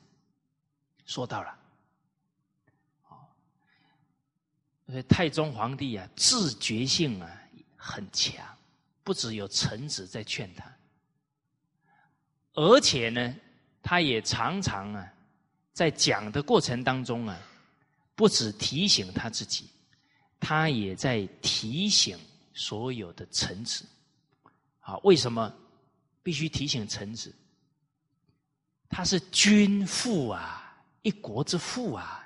[1.05, 1.49] 说到了，
[3.09, 3.17] 啊，
[4.87, 7.41] 所以太宗皇帝啊，自觉性啊
[7.75, 8.45] 很强，
[9.03, 10.71] 不只有臣子在劝他，
[12.53, 13.35] 而且呢，
[13.81, 15.13] 他也常常啊，
[15.73, 17.39] 在讲的过程当中啊。
[18.15, 19.67] 不止提醒他自己，
[20.39, 22.15] 他也在提醒
[22.53, 23.85] 所有的臣子。
[24.79, 25.53] 啊，为什么
[26.21, 27.33] 必须提醒臣子？
[28.89, 32.23] 他是君父啊，一国之父啊，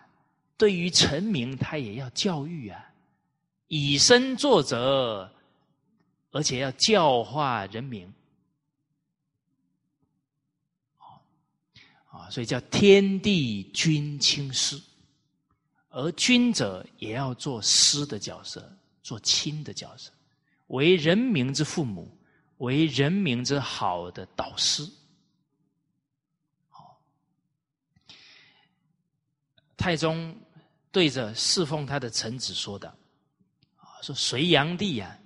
[0.57, 2.93] 对于臣民，他也要教育啊，
[3.67, 5.31] 以身作则，
[6.31, 8.11] 而且要教化人民。
[12.09, 14.81] 啊，所以叫天地君亲师，
[15.89, 20.11] 而君者也要做师的角色，做亲的角色，
[20.67, 22.17] 为人民之父母，
[22.57, 24.89] 为人民之好的导师。
[26.69, 26.99] 好，
[29.75, 30.35] 太宗
[30.91, 32.87] 对着侍奉他的臣子说的
[33.77, 35.17] ：“啊，说隋炀帝啊，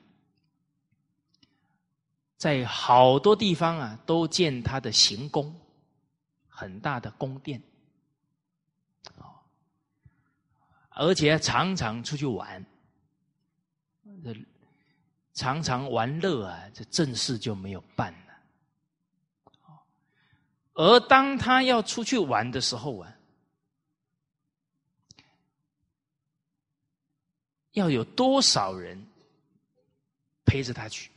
[2.38, 5.56] 在好多地方啊，都建他的行宫。”
[6.54, 7.60] 很大的宫殿，
[9.18, 9.42] 啊，
[10.90, 12.64] 而且常常出去玩，
[15.42, 18.20] 常常玩乐啊，这正事就没有办了。
[20.74, 23.12] 而当他要出去玩的时候啊，
[27.72, 29.04] 要有多少人
[30.46, 31.10] 陪着他去？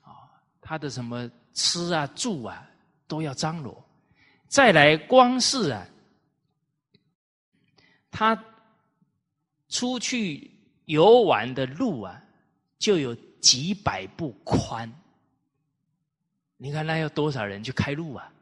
[0.00, 2.66] 啊，他的什么吃啊、住啊，
[3.06, 3.84] 都要张罗。
[4.48, 5.86] 再来，光是啊，
[8.10, 8.42] 他
[9.68, 10.50] 出去
[10.86, 12.24] 游玩的路啊，
[12.80, 14.92] 就有几百步宽。
[16.56, 18.32] 你看，那要多少人去开路啊？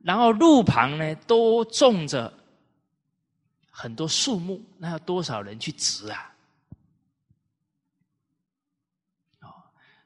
[0.00, 2.32] 然后路旁呢，都种着
[3.70, 6.34] 很多树木，那要多少人去植啊？
[9.40, 9.50] 哦，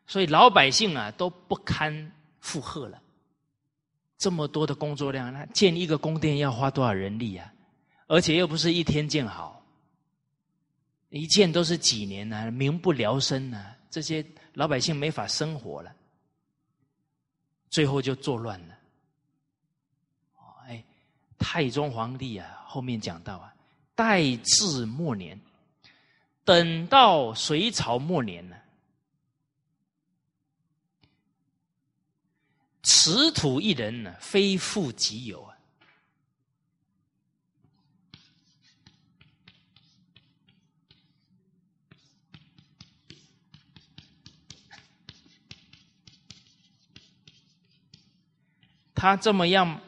[0.07, 3.03] 所以老百姓啊，都不堪负荷了。
[4.17, 7.53] 这么多的工作量，那建一个宫殿要花多少人力啊？
[8.07, 9.62] 而且又不是一天建好，
[11.13, 15.95] 一建都是几年呢，民不聊生呢，这些老百姓没法生活了，
[17.69, 18.79] 最后就作乱了。
[20.67, 20.83] 哎，
[21.39, 23.55] 太宗皇帝啊，后面讲到啊，
[23.95, 25.39] 代至末年，
[26.45, 28.57] 等到隋朝末年呢。
[32.83, 35.52] 此土一人呢，非富即有啊！
[49.03, 49.81] 他这么样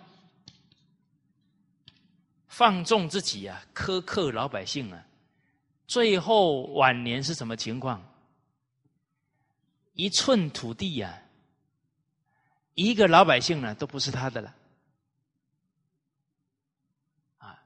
[2.49, 5.07] 放纵自己啊，苛刻老百姓啊，
[5.87, 8.05] 最后晚年是什么情况？
[9.93, 11.17] 一寸土地呀！
[12.75, 14.53] 一个老百姓呢，都不是他的了，
[17.39, 17.57] 啊，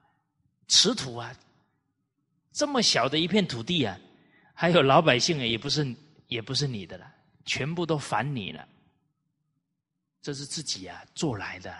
[0.66, 1.34] 此土啊，
[2.52, 3.98] 这么小的一片土地啊，
[4.52, 5.96] 还有老百姓啊，也不是
[6.26, 7.10] 也不是你的了，
[7.46, 8.68] 全部都反你了，
[10.20, 11.74] 这是自己啊做来的，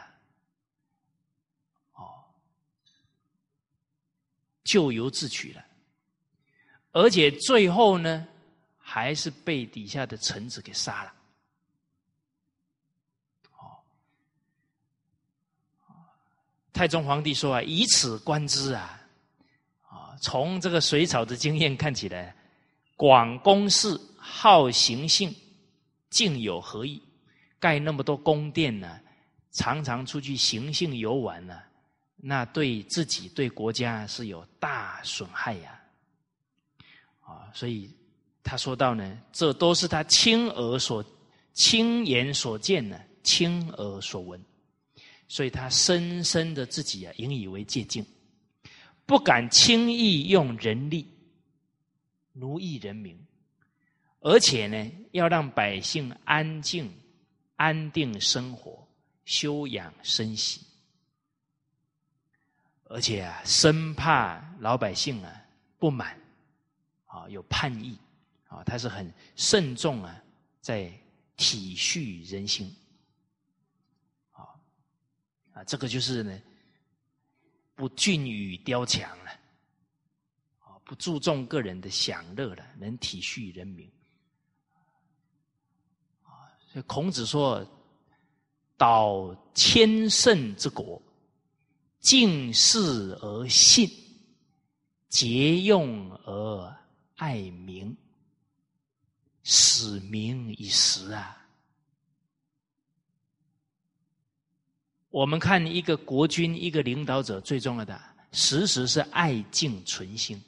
[1.94, 2.24] 哦，
[4.64, 5.64] 咎由自取了，
[6.92, 8.26] 而且最后呢，
[8.78, 11.14] 还是被底下的臣子给杀了。
[13.58, 13.82] 哦。
[16.72, 19.00] 太宗皇帝说啊：“以此观之啊，
[19.82, 22.34] 啊，从这个隋朝的经验看起来，
[22.96, 25.34] 广宫事好行性，
[26.08, 27.02] 竟有何意？
[27.58, 29.00] 盖那么多宫殿呢？
[29.50, 31.60] 常常出去行性游玩呢？
[32.16, 35.80] 那对自己对国家是有大损害呀！
[37.20, 37.90] 啊，所以
[38.42, 41.04] 他说到呢，这都是他亲耳所
[41.52, 44.40] 亲眼所见呢，亲耳所闻。”
[45.30, 47.86] 所以他深深的自己啊，引以为戒，
[49.04, 51.06] 不敢轻易用人力
[52.32, 53.18] 奴役人民，
[54.20, 56.90] 而且呢，要让百姓安静、
[57.58, 58.86] 安定生活、
[59.24, 60.64] 休养生息，
[62.84, 65.44] 而且啊，生怕老百姓啊
[65.76, 66.16] 不满
[67.06, 67.98] 啊有叛逆
[68.46, 70.22] 啊，他是很慎重啊，
[70.60, 70.88] 在
[71.36, 72.72] 体恤人心。
[74.30, 74.54] 啊
[75.52, 76.40] 啊，这个就是呢，
[77.74, 79.30] 不俊于雕墙了，
[80.60, 83.90] 啊，不注重个人的享乐了，能体恤人民。
[86.82, 87.64] 孔子说
[88.76, 91.00] ：“导千乘之国，
[92.00, 93.90] 敬事而信，
[95.08, 96.76] 节用而
[97.16, 97.96] 爱民，
[99.42, 101.36] 使民以时啊。”
[105.10, 108.00] 我们看一个国君、一个领导者，最重要的，
[108.30, 110.40] 时时是爱敬存心，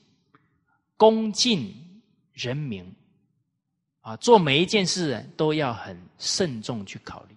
[0.96, 1.74] 恭敬
[2.34, 2.94] 人民，
[4.00, 7.36] 啊，做每一件事都要很慎重去考虑，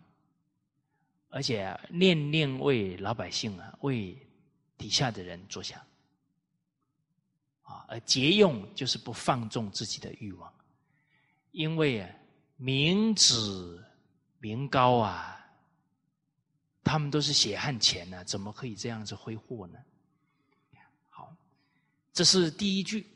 [1.29, 4.17] 而且念念为老百姓啊，为
[4.77, 5.79] 底下的人着想。
[7.63, 10.53] 啊，而节用就是不放纵自己的欲望，
[11.51, 12.09] 因为啊，
[12.57, 13.81] 民脂
[14.39, 15.39] 民膏啊，
[16.83, 19.79] 他们都是血汗钱呢，怎么可以这样子挥霍呢？
[21.09, 21.33] 好，
[22.11, 23.07] 这是第一句，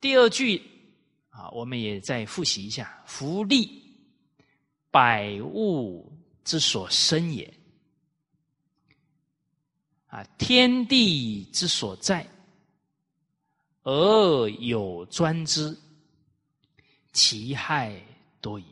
[0.00, 0.62] 第二句
[1.36, 3.94] 啊，我们也再复习一下：福利，
[4.90, 6.10] 百物
[6.42, 7.52] 之所生也。
[10.06, 12.26] 啊，天地之所在，
[13.82, 15.78] 而有专之，
[17.12, 18.00] 其害
[18.40, 18.64] 多矣。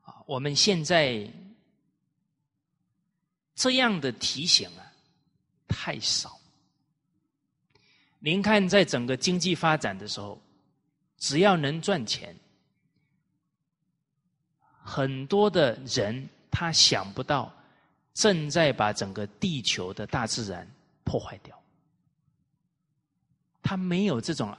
[0.00, 1.30] 啊，我们现在
[3.54, 4.90] 这样的提醒啊，
[5.68, 6.40] 太少。
[8.24, 10.40] 您看，在整个经济发展的时候，
[11.18, 12.34] 只要能赚钱，
[14.82, 17.52] 很多的人他想不到。
[18.14, 20.64] 正在把整个地球的大自然
[21.02, 21.60] 破坏掉，
[23.60, 24.56] 他没有这种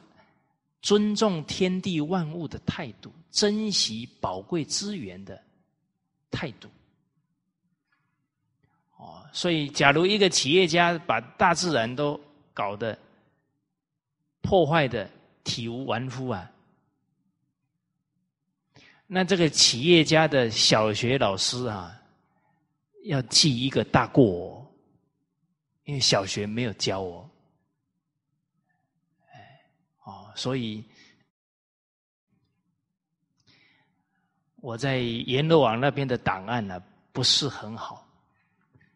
[0.81, 5.41] 尊重天地万物的态度，珍惜宝贵资源的
[6.29, 6.69] 态度。
[8.97, 12.19] 哦，所以，假如一个企业家把大自然都
[12.53, 12.99] 搞得
[14.45, 15.09] 破坏的
[15.43, 16.51] 体无完肤啊，
[19.07, 21.91] 那这个企业家的小学老师啊。
[23.07, 24.67] 要记一个大过，
[25.83, 27.29] 因为小学没有教我，
[29.31, 29.61] 哎，
[30.05, 30.83] 哦，所以
[34.55, 36.81] 我在阎罗王那边的档案呢
[37.11, 38.03] 不是很好，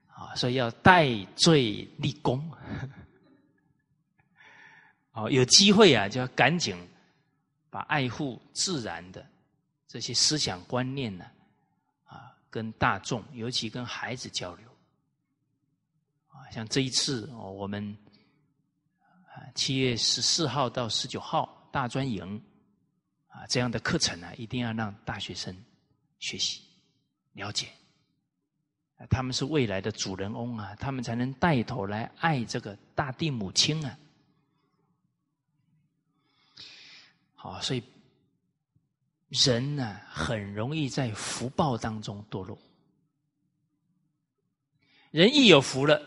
[0.07, 2.51] 啊，所以要戴罪立功，
[5.19, 6.75] 哦，有机会啊，就要赶紧
[7.69, 9.25] 把爱护自然的
[9.87, 11.25] 这些思想观念呢。
[12.05, 14.67] 啊跟大众，尤其跟孩子交流，
[16.29, 17.95] 啊，像这一次哦，我们
[19.53, 22.41] 七月十四号到十九号大专营
[23.27, 25.55] 啊这样的课程呢，一定要让大学生
[26.17, 26.63] 学习
[27.33, 27.67] 了解，
[29.11, 33.95] 他们是未来的主人翁啊，他们才能带头来爱这个大地母亲啊。
[37.41, 37.81] 好，所以。
[39.29, 42.57] 人呢，很容易在福报当中堕落。
[45.11, 46.01] 人一有福了，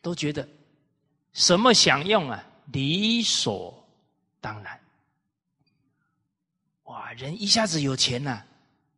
[0.00, 0.48] 都觉得
[1.32, 3.88] 什么享用啊，理所
[4.40, 4.80] 当然。
[6.82, 8.44] 哇，人一下子有钱呐，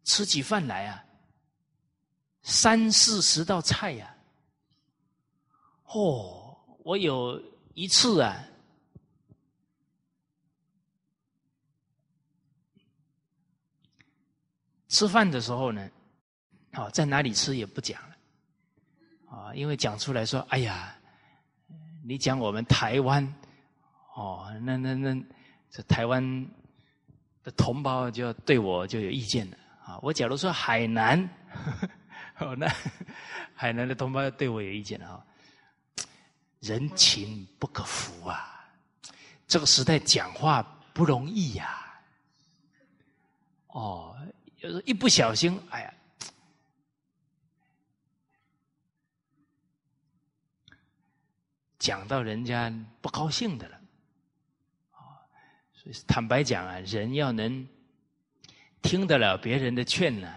[0.03, 1.05] 吃起饭来啊，
[2.41, 4.17] 三四十道菜呀。
[5.89, 7.39] 哦，我有
[7.75, 8.49] 一次啊。
[14.95, 15.91] 吃饭的时候呢，
[16.73, 18.17] 好在哪里吃也不讲了，
[19.29, 20.95] 啊，因为讲出来说，哎呀，
[22.05, 23.27] 你讲我们台湾，
[24.15, 25.25] 哦，那那那
[25.69, 26.23] 这台湾
[27.43, 29.99] 的同胞就对我就有意见了啊。
[30.01, 31.29] 我假如说海南，
[32.39, 32.73] 哦，那
[33.53, 35.27] 海南的同胞对我有意见了啊。
[36.61, 38.65] 人情不可负啊，
[39.49, 41.85] 这个时代讲话不容易呀，
[43.67, 44.17] 哦。
[44.65, 45.95] 就是一不小心，哎呀，
[51.79, 53.77] 讲到人家不高兴的了，
[54.93, 55.21] 啊，
[55.75, 57.69] 所以坦白讲啊，人要能
[58.81, 60.35] 听得了别人的劝呢，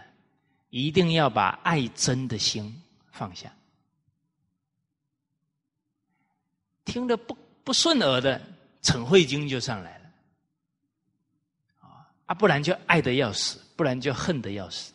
[0.71, 3.49] 一定要把爱真的心放下，
[6.83, 8.41] 听得不不顺耳的，
[8.81, 10.11] 陈慧晶就上来了，
[12.25, 13.65] 啊，不然就爱的要死。
[13.77, 14.91] 不然就恨得要死，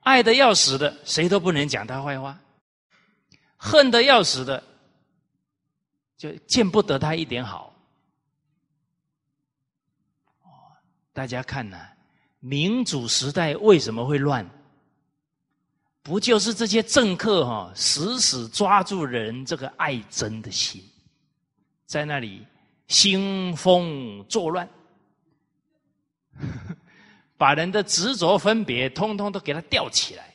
[0.00, 2.34] 爱的要死的，谁都不能讲他坏话；
[3.56, 4.62] 恨得要死的，
[6.16, 7.74] 就见不得他一点好。
[11.12, 11.88] 大家看呐，
[12.38, 14.48] 民主时代为什么会乱？
[16.02, 20.82] 不就是这些政客哈，死死抓住人这个爱憎的心，
[21.86, 22.46] 在那里
[22.88, 24.68] 兴风作乱。
[27.44, 30.34] 把人的执着分别，通通都给他吊起来，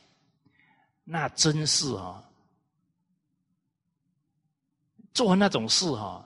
[1.02, 2.22] 那真是啊，
[5.12, 6.24] 做那种事哈，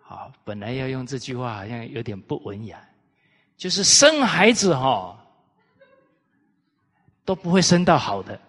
[0.00, 2.84] 好，本来要用这句话，好像有点不文雅，
[3.56, 5.16] 就是生孩子哈，
[7.24, 8.40] 都不会生到好的。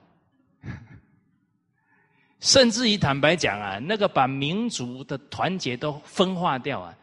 [2.46, 6.96] 甚至于坦白讲啊，那个把民族的团结都分化掉啊，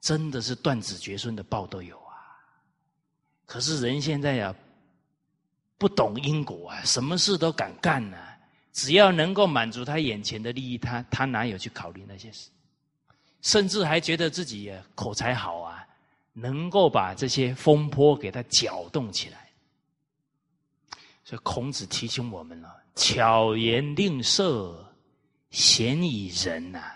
[0.00, 2.14] 真的是断子绝孙的报都有啊。
[3.44, 4.54] 可是人现在呀，
[5.78, 8.16] 不懂因果啊，什么事都敢干呢？
[8.72, 12.48] 只要能够满足他眼前的利益，他他哪有去考虑那些事？
[13.42, 15.84] 甚至还觉得自己口才好啊，
[16.32, 19.47] 能够把这些风波给他搅动起来。
[21.28, 24.90] 所以孔子提醒我们了：巧言令色，
[25.50, 26.90] 鲜矣仁呐。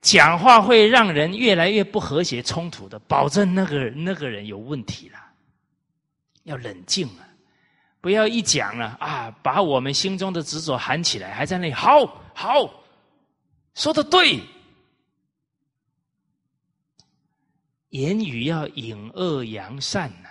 [0.00, 5.18] 讲话会让人越来越不和谐、冲突的，保证那个那个人有问题了。
[6.44, 7.26] 要冷静啊，
[8.00, 12.84] 不要一讲了啊，把我们心中的执着喊起来，还在那里好好
[13.74, 14.40] 说的对。
[17.88, 20.28] 言语要隐恶扬善呐，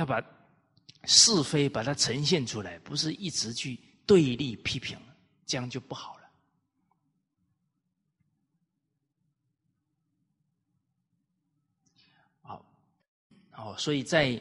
[0.00, 0.18] 要把
[1.04, 4.98] 是非把它呈现出来，不是一直去对立批评。
[5.46, 6.30] 这样就不好了。
[12.40, 12.64] 好，
[13.56, 14.40] 哦，所以在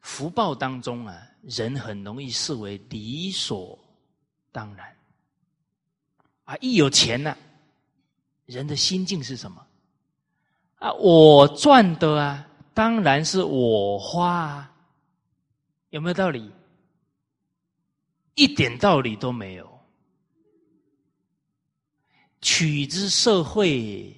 [0.00, 3.78] 福报当中啊，人很容易视为理所
[4.50, 4.92] 当然。
[6.46, 7.36] 啊，一有钱呢，
[8.44, 9.64] 人的心境是什么？
[10.80, 12.44] 啊，我赚的啊，
[12.76, 14.76] 当然是我花，啊，
[15.88, 16.52] 有没有道理？
[18.34, 19.80] 一点道理都没有。
[22.42, 24.14] 取之社会，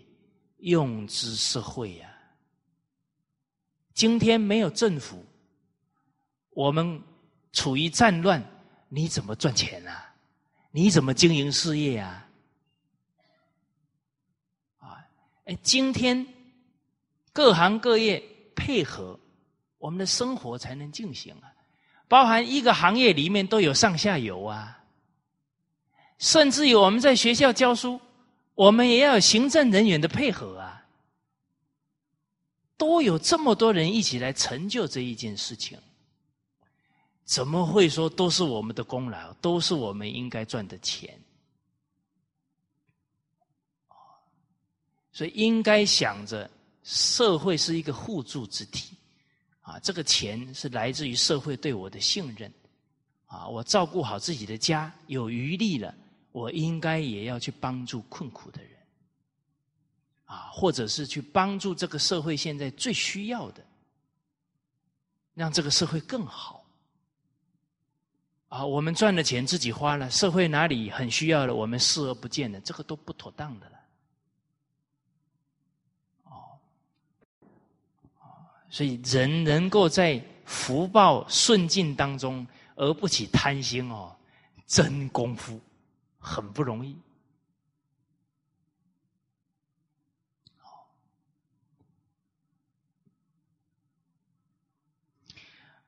[0.57, 2.13] 用之社会呀。
[3.95, 5.25] 今天没有政府，
[6.51, 7.01] 我们
[7.53, 8.45] 处于战乱，
[8.89, 10.17] 你怎么赚钱啊？
[10.73, 12.29] 你怎么经营事业啊？
[14.79, 15.07] 啊，
[15.45, 16.27] 哎，今天
[17.33, 18.21] 各行各业
[18.59, 19.19] 配合，
[19.79, 21.47] 我们的生活才能进行啊。
[22.09, 24.83] 包含一个行业里面都有上下游啊，
[26.19, 28.01] 甚至于我们在学校教书。
[28.55, 30.85] 我们也要行政人员的配合啊！
[32.77, 35.79] 都有这么多人一起来成就这一件事情，
[37.23, 41.17] 怎么会说都是我们的功劳，都是我们应该赚的钱？
[45.13, 46.51] 所以应该想着
[46.83, 48.97] 社会是一个互助之体
[49.61, 52.53] 啊，这个钱是来自于社会对我的信任
[53.27, 55.95] 啊，我照顾好自己的家，有余力了。
[56.31, 58.71] 我应该也要去帮助困苦的人，
[60.25, 63.65] 啊，或者是去帮助这个社会现在最需要的，
[65.35, 66.65] 让这个社会更好。
[68.49, 73.79] 啊，我们赚了钱自己花了，社会哪里很需要的，我们视而不见的，这个都不妥当的了。
[76.25, 76.61] 哦，
[78.79, 84.17] 所以人能够在福报顺境当中而不起贪心哦，
[84.69, 85.61] 真功夫。
[86.21, 86.97] 很不容易，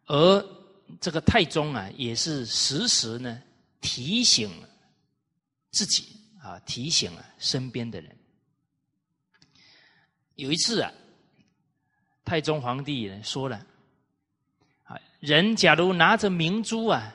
[0.07, 0.47] 而
[1.01, 3.41] 这个太宗啊，也是时时呢
[3.81, 4.51] 提醒
[5.71, 8.19] 自己啊，提醒啊身边的人。
[10.35, 10.91] 有一次啊，
[12.31, 13.67] 太宗皇帝也说了
[14.85, 17.13] 啊，人假如拿着明珠啊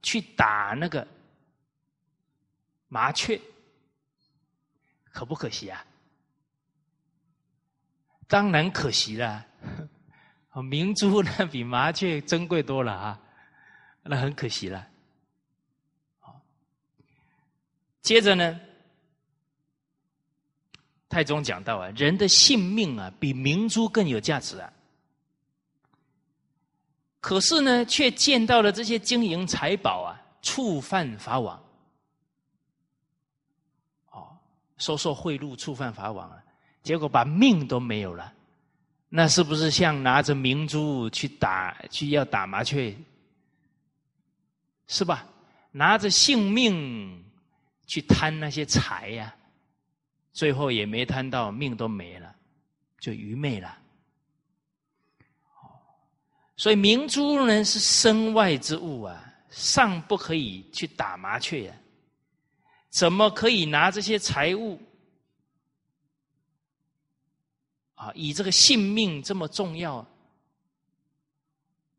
[0.00, 1.06] 去打那个。
[2.88, 3.38] 麻雀
[5.12, 5.84] 可不可惜啊？
[8.26, 9.44] 当然可惜了。
[10.70, 13.20] 明珠那比麻雀珍贵多了啊，
[14.02, 14.88] 那很可惜了。
[18.00, 18.58] 接着呢，
[21.14, 24.72] 太宗讲到啊，人的性命啊，比明珠更有价值啊。
[27.20, 31.56] 可是呢，却见到了这些金银财宝啊，触犯法网。
[34.10, 34.36] 哦
[34.76, 36.42] 收受贿赂、触犯法网了，
[36.82, 38.32] 结果把命都没有了，
[39.08, 42.92] 那是不是像拿着明珠去打、去要打麻雀，
[44.88, 45.24] 是吧？
[45.70, 47.24] 拿着性命
[47.86, 49.32] 去贪那些财呀，
[50.34, 52.34] 最后也没贪到，命都没了，
[52.98, 53.78] 就愚昧了。
[56.56, 61.74] 所以明珠呢是身外之物啊，尚不可以去打麻雀呀。
[62.90, 64.80] 怎么可以拿这些财物
[67.94, 68.12] 啊？
[68.14, 69.96] 以这个性命这么重要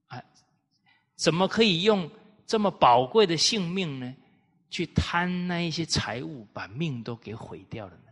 [0.08, 0.22] 啊？
[1.16, 2.10] 怎么可以用
[2.46, 4.14] 这么宝贵的性命呢？
[4.70, 8.05] 去贪那一些财物，把命都给毁掉了呢？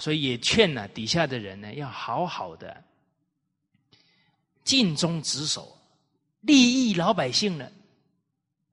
[0.00, 2.82] 所以也劝呢底下的人呢，要好好的
[4.64, 5.78] 尽忠职守，
[6.40, 7.70] 利益老百姓呢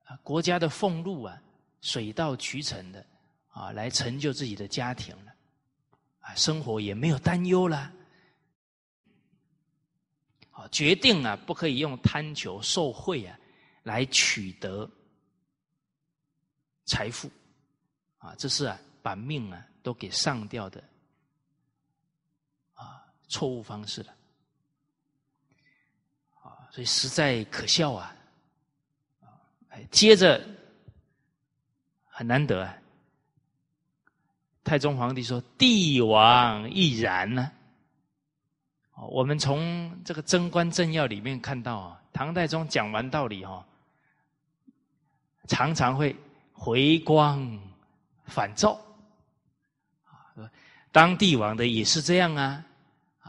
[0.06, 1.40] 啊，国家的俸禄啊。
[1.80, 3.06] 水到渠成的
[3.50, 5.32] 啊，来成就自己的家庭了，
[6.18, 7.92] 啊，生活也没有担忧了，
[10.50, 13.38] 啊，决定啊，不可以用贪求受贿啊
[13.84, 14.90] 来取得
[16.84, 17.30] 财富，
[18.18, 20.82] 啊，这是啊把命啊都给上吊的
[23.28, 24.14] 错误方式了，
[26.42, 28.16] 啊，所以实在可笑啊，
[29.68, 30.42] 哎，接着
[32.06, 32.74] 很难得啊，
[34.64, 37.52] 太宗皇帝说：“帝王亦然呢。”
[39.10, 43.64] 我们从这个《贞观政要》里面看到啊，唐太宗讲完道理哈，
[45.46, 46.16] 常常会
[46.52, 47.60] 回光
[48.24, 48.76] 返照。
[50.90, 52.64] 当帝王的也是这样啊，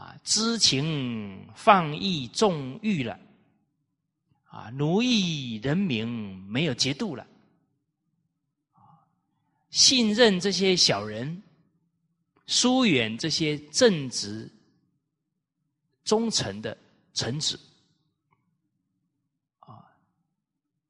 [0.00, 3.20] 啊，知情放逸纵欲了，
[4.44, 6.08] 啊，奴役人民
[6.48, 7.26] 没有节度了，
[9.68, 11.42] 信任这些小人，
[12.46, 14.50] 疏远这些正直。
[16.02, 16.76] 忠诚的
[17.12, 17.60] 臣子
[19.58, 19.84] 啊，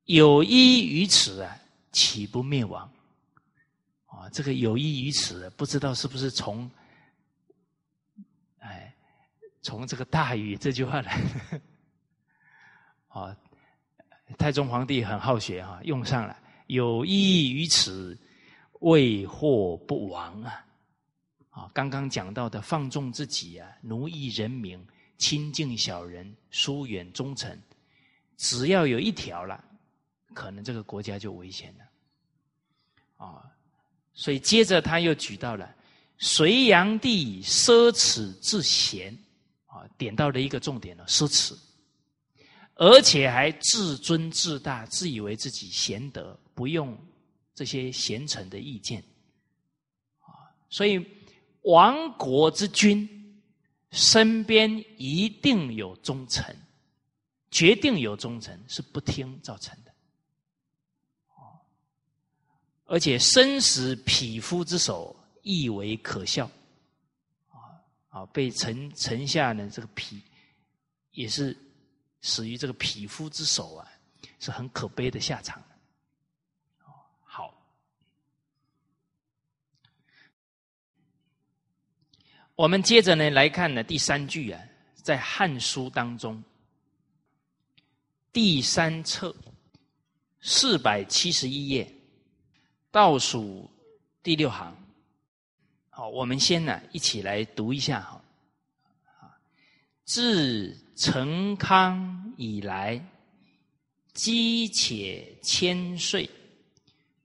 [0.04, 1.58] 有依于此啊，
[1.90, 2.90] 岂不灭亡？
[4.06, 6.70] 啊，这个有依于此，不知道是不是从，
[9.62, 11.20] 从这个大禹这句话来
[13.08, 13.36] 啊？
[14.38, 16.36] 太宗皇帝很好学哈，用上了
[16.66, 18.16] 有益于此，
[18.80, 20.64] 未获不亡啊！
[21.50, 24.84] 啊，刚刚讲到的放纵自己啊，奴役人民。
[25.18, 27.60] 亲近小人，疏远忠臣，
[28.38, 29.62] 只要有一条了，
[30.32, 33.26] 可能这个国家就危险了。
[33.26, 33.44] 啊，
[34.14, 35.74] 所以接着他又举到了
[36.16, 39.14] 隋炀帝奢侈至贤，
[39.70, 41.56] 啊，点到了一个重点了，奢侈，
[42.74, 46.98] 而且还自尊自大，自以为自己贤德，不用
[47.54, 49.02] 这些贤臣的意见。
[50.20, 51.04] 啊，所以
[51.62, 53.08] 亡国之君。
[53.92, 56.56] 身边一定有忠臣，
[57.50, 59.92] 决定有忠臣是不听造成的，
[62.84, 66.48] 而且生死匹夫之手，亦为可笑，
[68.10, 70.20] 啊，被臣臣下呢这个匹，
[71.12, 71.56] 也是
[72.20, 73.88] 死于这个匹夫之手啊，
[74.38, 75.62] 是很可悲的下场。
[77.22, 77.54] 好
[82.56, 84.60] 我们接着呢来看呢第三句啊，
[84.94, 86.42] 在《汉书》当中
[88.32, 89.34] 第三册
[90.40, 91.90] 四百七十一页
[92.90, 93.70] 倒数
[94.22, 94.76] 第六行。
[96.00, 98.24] 好，我们先呢一起来读一下哈。
[100.06, 102.98] 自成康以来，
[104.14, 106.26] 积且千岁，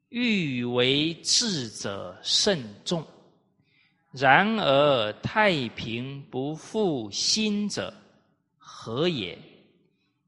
[0.10, 3.08] 欲为智者甚众。
[4.12, 7.94] 然而太平不复兴者，
[8.58, 9.40] 何也？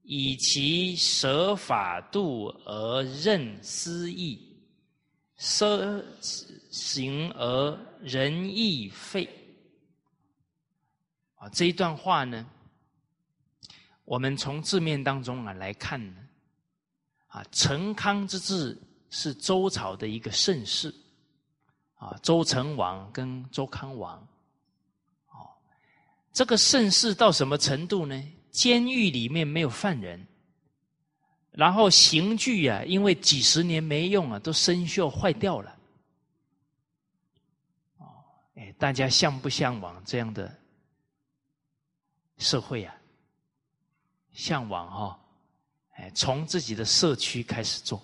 [0.04, 4.40] 以其舍法度而任私义，
[5.38, 6.02] 奢
[6.70, 9.30] 行而仁义废。
[11.36, 12.46] 啊，这一段话呢，
[14.06, 16.22] 我们从字面当中啊来看呢，
[17.28, 18.78] 啊，成康之治
[19.10, 20.94] 是周朝的一个盛世。
[22.00, 24.20] 啊，周成王跟周康王，
[25.30, 25.50] 哦，
[26.32, 28.24] 这个盛世到什么程度呢？
[28.52, 30.24] 监狱里面没有犯人，
[31.50, 35.77] 然后刑具啊，因为几十年没用啊，都生锈坏掉了。
[38.58, 40.54] 哎，大家向不向往这样的
[42.38, 42.94] 社会啊？
[44.34, 45.20] 向往哈，
[45.96, 47.98] 哎，从自己的社区开始做。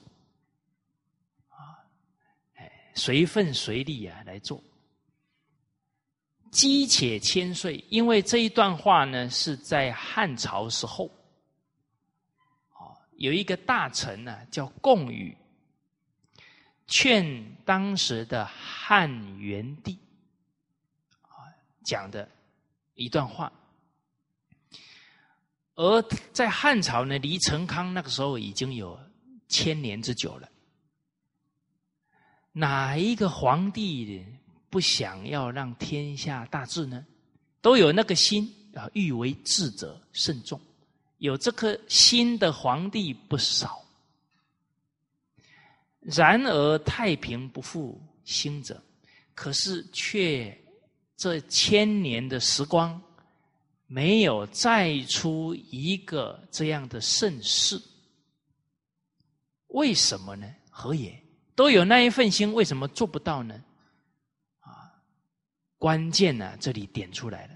[1.49, 1.77] 啊，
[2.55, 4.63] 哎随份随力啊来做，
[6.51, 7.83] 积且千岁。
[7.89, 11.05] 因为这一段话呢，是在汉朝时候，
[12.79, 15.35] 哦，有一个大臣呢叫贡禹，
[16.85, 19.97] 劝当时的汉元帝，
[21.83, 22.27] 讲的
[22.95, 23.51] 一段话。
[25.75, 26.01] 而
[26.31, 28.99] 在汉朝呢，离成康那个时候已经有
[29.47, 30.47] 千年之久了。
[32.51, 34.23] 哪一个皇帝
[34.69, 37.03] 不想要让天下大治呢？
[37.61, 40.61] 都有那个心啊，欲为治者慎重，
[41.17, 43.83] 有这颗心的皇帝不少。
[46.01, 48.79] 然而太平不复兴者，
[49.33, 50.55] 可是却
[51.23, 53.01] 这千年的时光，
[53.87, 57.81] 没有再出一个这样的盛世。
[59.67, 60.53] 为什么呢？
[60.69, 61.17] 何也？
[61.55, 63.55] 都有那一份心，为什么做不到呢？
[64.59, 64.91] 啊，
[65.77, 67.53] 关键呢，这里点出来了。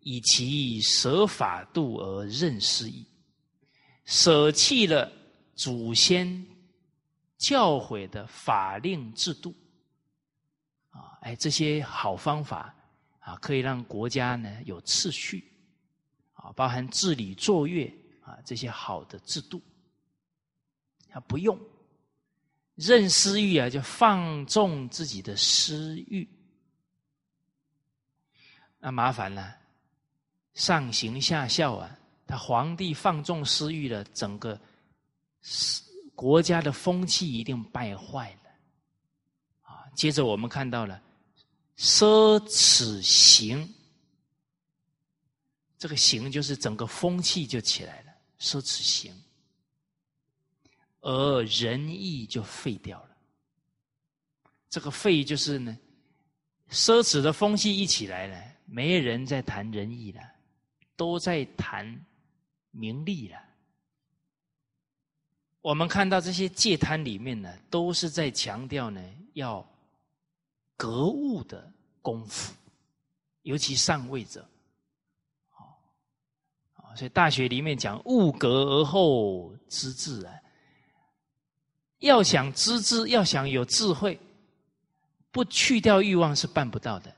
[0.00, 3.06] 以其舍法度而任失义，
[4.06, 5.12] 舍弃了
[5.54, 6.44] 祖先
[7.38, 9.54] 教诲的法令制度，
[11.20, 12.74] 哎，这些好方法
[13.20, 15.44] 啊，可以让国家呢有秩序，
[16.34, 17.86] 啊，包含治理作乐
[18.22, 19.62] 啊这些好的制度，
[21.08, 21.58] 他不用。
[22.76, 26.26] 任私欲啊，就放纵自己的私欲，
[28.78, 29.54] 那麻烦了。
[30.54, 34.58] 上行下效啊，他皇帝放纵私欲了，整个
[36.14, 38.50] 国家的风气一定败坏了。
[39.62, 41.02] 啊，接着我们看到了
[41.80, 43.66] 奢侈行，
[45.78, 49.18] 这个行就是整个风气就起来了，奢侈行。
[51.00, 53.16] 而仁义就废掉了。
[54.68, 55.74] 这个废就是呢，
[56.68, 60.20] 奢侈的风气一起来了，没人在谈仁义了，
[60.96, 62.04] 都在谈
[62.72, 63.38] 名利了。
[65.62, 69.02] 我们看到这些戒贪里面呢，都是在强调呢，
[69.32, 69.66] 要
[70.80, 71.70] 格物的
[72.00, 72.54] 功夫，
[73.42, 74.48] 尤其上位者。
[76.74, 80.32] 啊，所以大学里面讲物格而后知至啊。
[81.98, 84.18] 要想知知，要想有智慧，
[85.30, 87.14] 不去掉欲望是办不到的。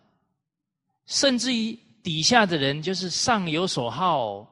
[1.06, 4.44] 甚至于底下的人，就是上有所好，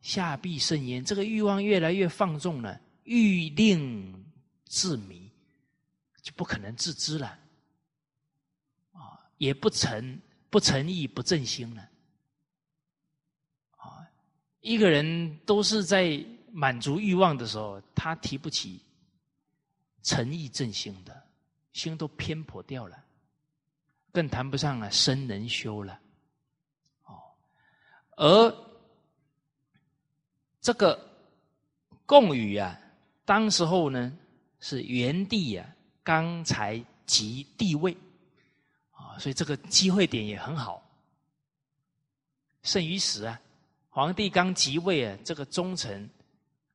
[0.00, 1.04] 下必甚焉。
[1.04, 4.24] 这个欲望越来越放纵了，欲令
[4.64, 5.30] 自迷，
[6.22, 7.38] 就不可能自知了。
[9.44, 10.18] 也不诚
[10.48, 11.82] 不诚意不正心了。
[13.76, 14.08] 啊，
[14.60, 18.80] 一个人都是在满足欲望的时候，他提不起。
[20.02, 21.22] 诚意正心的
[21.72, 23.02] 心都偏颇掉了，
[24.12, 25.98] 更谈不上啊生能修了。
[27.06, 27.14] 哦，
[28.18, 28.54] 而
[30.60, 31.10] 这个
[32.04, 32.78] 贡语啊，
[33.24, 34.12] 当时候呢
[34.60, 35.66] 是元帝啊
[36.02, 37.96] 刚才即帝位
[39.18, 40.82] 所以这个机会点也很好。
[42.62, 43.40] 甚于时啊，
[43.90, 46.08] 皇帝刚即位啊，这个忠臣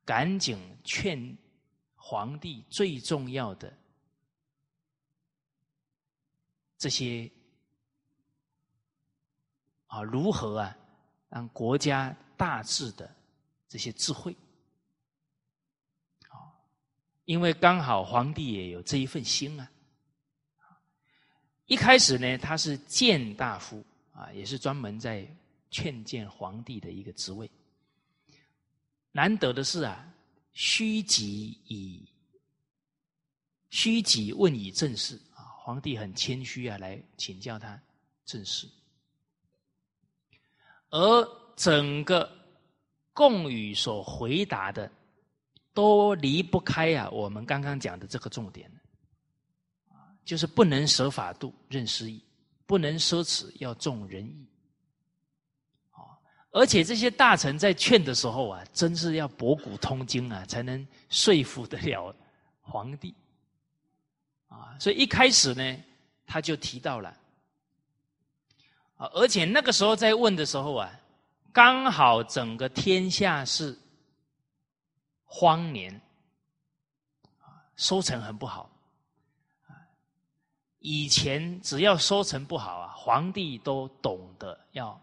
[0.04, 1.36] 赶紧劝。
[2.02, 3.72] 皇帝最重要的
[6.76, 7.30] 这些
[9.86, 10.76] 啊，如何啊，
[11.28, 13.14] 让国家大治的
[13.68, 14.34] 这些智慧
[16.30, 16.50] 啊，
[17.26, 19.70] 因为刚好皇帝也有这一份心啊。
[21.70, 23.80] 一开始呢，他是谏大夫
[24.12, 25.24] 啊，也是专门在
[25.70, 27.48] 劝谏皇帝的一个职位。
[29.12, 30.04] 难得的是啊。
[30.52, 32.04] 虚己以
[33.68, 37.80] 虚己问以正事啊，皇帝很谦虚啊，来请教他
[38.26, 38.68] 正事。
[40.90, 42.28] 而整个
[43.12, 44.90] 贡语所回答的，
[45.72, 48.68] 都离不开啊，我们刚刚讲的这个重点，
[50.24, 52.20] 就是不能舍法度，任失义；
[52.66, 54.46] 不能奢侈，要重仁义。
[56.52, 62.12] 而且这些大臣在劝的时候啊，真是要博古通今啊，才能说服得了
[62.60, 63.14] 皇帝
[64.48, 64.76] 啊。
[64.78, 65.84] 所以一开始呢，
[66.26, 67.16] 他就提到了
[68.96, 70.90] 啊，而且那个时候在问的时候啊，
[71.52, 73.78] 刚好整个天下是
[75.24, 76.00] 荒年
[77.38, 78.69] 啊，收成很不好。
[80.80, 85.00] 以前只要收成不好啊，皇帝都懂得要。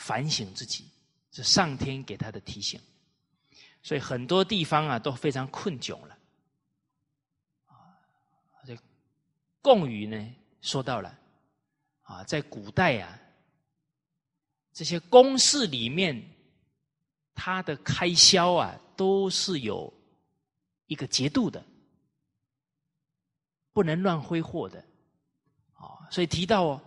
[0.00, 0.88] 反省自己，
[1.32, 2.80] 是上天给他的提醒，
[3.82, 6.16] 所以很多地方啊都非常困窘了。
[7.66, 7.98] 啊，
[8.64, 8.78] 这
[9.60, 11.18] 贡语呢说到了，
[12.02, 13.18] 啊，在古代啊，
[14.72, 16.22] 这些宫室里面，
[17.34, 19.92] 它的开销啊都是有
[20.86, 21.60] 一个节度的，
[23.72, 24.84] 不能乱挥霍的。
[26.10, 26.80] 所以提到哦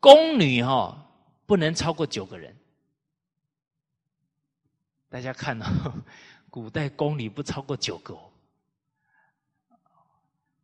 [0.00, 0.98] 宫女哈。
[1.44, 2.56] 不能超过九个人。
[5.10, 5.92] 大家看哦，
[6.48, 8.32] 古代宫女不超过九个哦。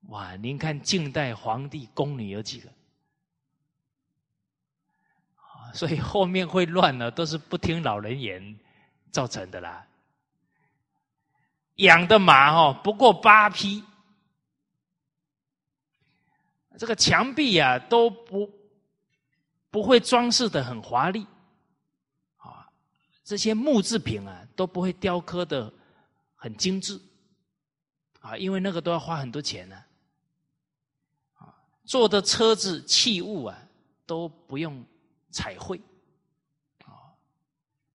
[0.06, 2.73] 哇，您看近代皇帝宫女有几个？
[5.74, 8.59] 所以后面会乱呢，都是不听老人言
[9.10, 9.86] 造成的啦。
[11.74, 13.85] 养的马哦，不过八匹，
[16.78, 18.56] 这个墙壁啊都不。
[19.70, 21.26] 不会装饰的很华丽，
[22.38, 22.66] 啊，
[23.22, 25.70] 这些木制品啊都不会雕刻的
[26.34, 26.98] 很精致，
[28.20, 29.76] 啊，因为那个都要花很多钱呢，
[31.34, 33.59] 啊，做的车子器物啊
[34.06, 34.82] 都不用
[35.30, 35.78] 彩绘，
[36.86, 37.12] 啊，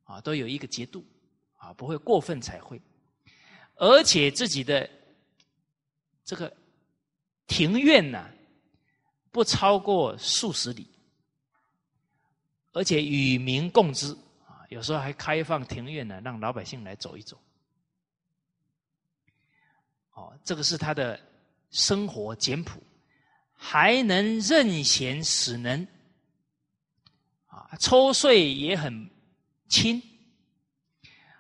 [0.04, 1.04] 啊，都有一个节度，
[1.58, 2.80] 啊，不会过分彩绘，
[3.78, 4.88] 而且自己的
[6.24, 6.56] 这个
[7.48, 8.30] 庭院呢，
[9.34, 10.88] 不超过数十里，
[12.72, 14.16] 而且与民共之
[14.46, 17.36] 啊，有时候还开放庭院呢，让老百姓来走一走。
[20.14, 21.20] 哦，这个是他的
[21.72, 22.80] 生活简朴，
[23.52, 25.86] 还能任贤使能。
[27.48, 29.10] 啊抽税也很
[29.68, 30.00] 轻，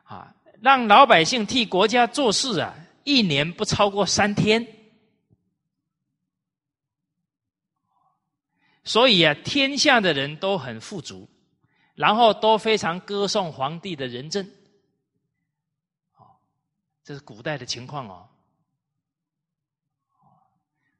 [0.03, 4.67] 啊，让老百姓替国家做事啊，一年不超过三天，
[8.83, 11.27] 所以啊，天下的人都很富足，
[11.95, 14.45] 然后都非常歌颂皇帝的仁政，
[16.17, 16.27] 哦，
[17.03, 18.27] 这是古代的情况哦，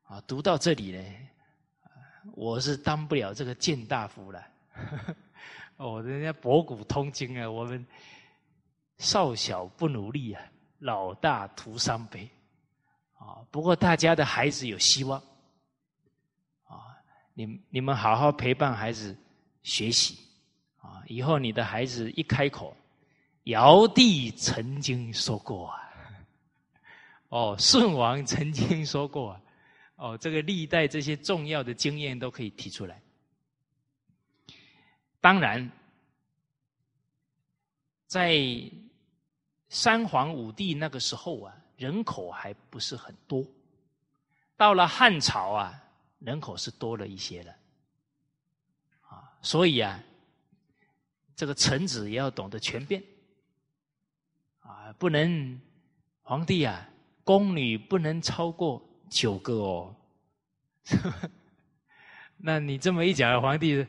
[0.04, 1.04] 啊，读到这里呢，
[2.36, 4.48] 我是当不了这个谏大夫了。
[5.78, 7.86] 哦，人家博古通今啊，我们
[8.98, 10.42] 少小不努力啊，
[10.80, 12.30] 老大徒伤悲
[13.18, 13.44] 啊。
[13.52, 15.22] 不过大家的孩子有希望，
[17.34, 19.16] 你你们好好陪伴孩子
[19.64, 20.18] 学习
[20.78, 22.76] 啊，以后你的孩子一开口，
[23.46, 25.80] 尧帝曾经说过啊，
[27.30, 29.42] 哦，舜王曾经说过啊，
[29.96, 33.02] 哦，这个历代这些重要的经验都可以提出来。
[35.20, 35.72] 当然，
[38.06, 38.38] 在
[39.70, 43.44] 三皇五帝那个时候啊，人口还不是很多。
[44.56, 45.83] 到了汉朝啊，
[46.24, 47.52] 人口是多了一些了。
[49.02, 50.02] 啊，所以啊，
[51.36, 53.04] 这个臣子也要懂得权变。
[54.60, 55.62] 啊，不能
[56.22, 56.90] 皇帝啊，
[57.24, 59.96] 宫女不能超过九个哦。
[62.38, 63.86] 那你这么一讲，皇帝。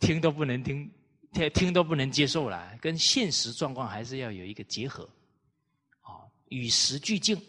[0.00, 0.90] 听都不能听，
[1.32, 5.08] 听听都不能接受了，跟现实状况还是要有一个结合，
[6.00, 7.40] 啊，与时俱进，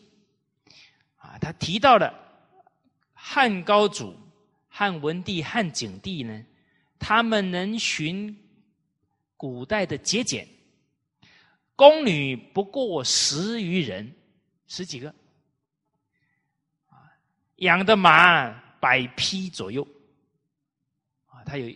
[1.18, 2.14] 啊，他提到了
[3.32, 4.16] 汉高祖、
[4.68, 6.44] 汉文帝、汉景帝呢，
[6.98, 8.36] 他们能循
[9.38, 10.48] 古代的节俭，
[11.76, 14.12] 宫女不过十余人，
[14.66, 15.14] 十几个，
[17.58, 18.50] 养的马
[18.80, 19.88] 百匹左右，
[21.28, 21.72] 啊，他有。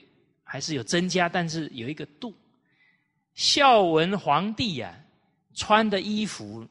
[0.46, 2.32] 还是有增加，但是有一个度。
[3.34, 4.96] 孝文皇帝呀，
[5.56, 6.68] 穿的衣服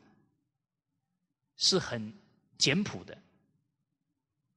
[1.57, 2.13] 是很
[2.59, 3.19] 简朴的，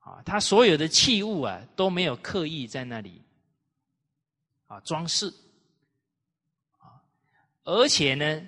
[0.06, 3.22] 啊，他所有的器物啊都没有刻意在那里
[4.68, 5.28] 啊装饰，
[6.78, 7.02] 啊，
[7.64, 8.48] 而且呢，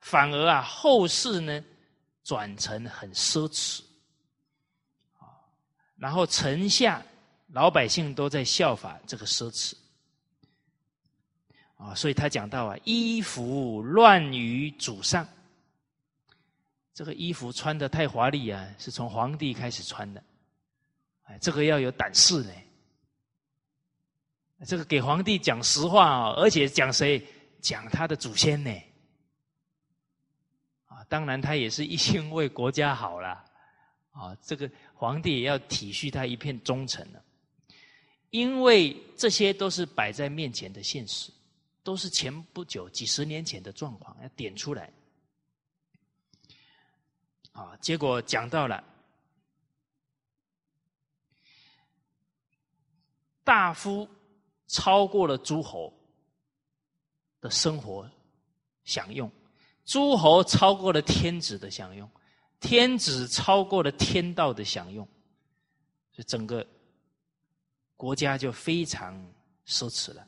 [0.00, 1.64] 反而啊后世呢
[2.22, 3.80] 转成很奢侈，
[5.18, 5.32] 啊，
[5.96, 7.02] 然后城下。
[7.52, 9.72] 老百姓都在效法这个奢侈
[11.78, 15.26] 啊，所以他讲到啊，衣服乱于祖上，
[16.98, 20.20] 这个衣服穿的太华丽啊，是从皇帝开始穿的，
[21.26, 22.50] 哎，这个要有胆识呢。
[24.66, 27.24] 这个给皇帝讲实话啊，而且讲谁？
[27.60, 28.72] 讲他的祖先呢？
[30.86, 33.44] 啊，当然他也是一心为国家好了
[34.10, 37.22] 啊，这个皇帝也要体恤他一片忠诚了。
[38.30, 41.30] 因为这些都是摆在面前的现实，
[41.84, 44.90] 都是前不久几十年前的状况，要点出来。
[47.52, 48.82] 啊，结果讲到了
[53.44, 54.08] 大夫
[54.66, 55.92] 超过了诸侯
[57.40, 58.10] 的生活
[58.84, 59.30] 享用，
[59.84, 62.10] 诸侯超过了天子的享用，
[62.60, 65.06] 天子超过了天道的享用，
[66.12, 66.66] 就整个。
[67.96, 69.12] 国家就非常
[69.66, 70.24] 奢侈了，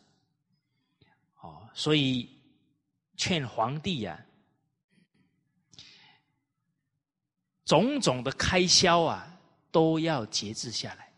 [1.40, 2.28] 哦，所以
[3.16, 4.26] 劝皇帝呀，
[7.70, 9.24] 种种的开销啊
[9.70, 11.12] 都要节制下来，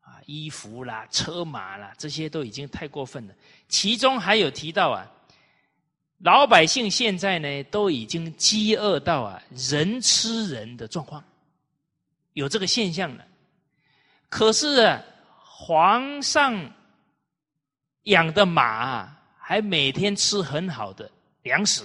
[0.00, 3.34] 啊，衣服啦、车马啦，这些都已经太过分了。
[3.68, 5.10] 其中还有提到啊，
[6.18, 11.24] 老百姓现在呢都已经饥饿到啊人吃人的状况，
[12.34, 13.24] 有这个现象了。
[14.28, 15.02] 可是啊。
[15.60, 16.72] 皇上
[18.04, 21.10] 养的马啊还每天吃很好的
[21.42, 21.82] 粮食，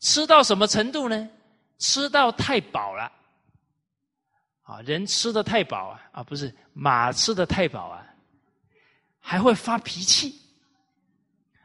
[0.00, 1.30] 吃到什么程度呢？
[1.80, 3.10] 吃到太饱了，
[4.62, 8.06] 啊，人吃的太饱啊，啊，不是马吃的太饱啊，
[9.18, 10.40] 还会发脾气，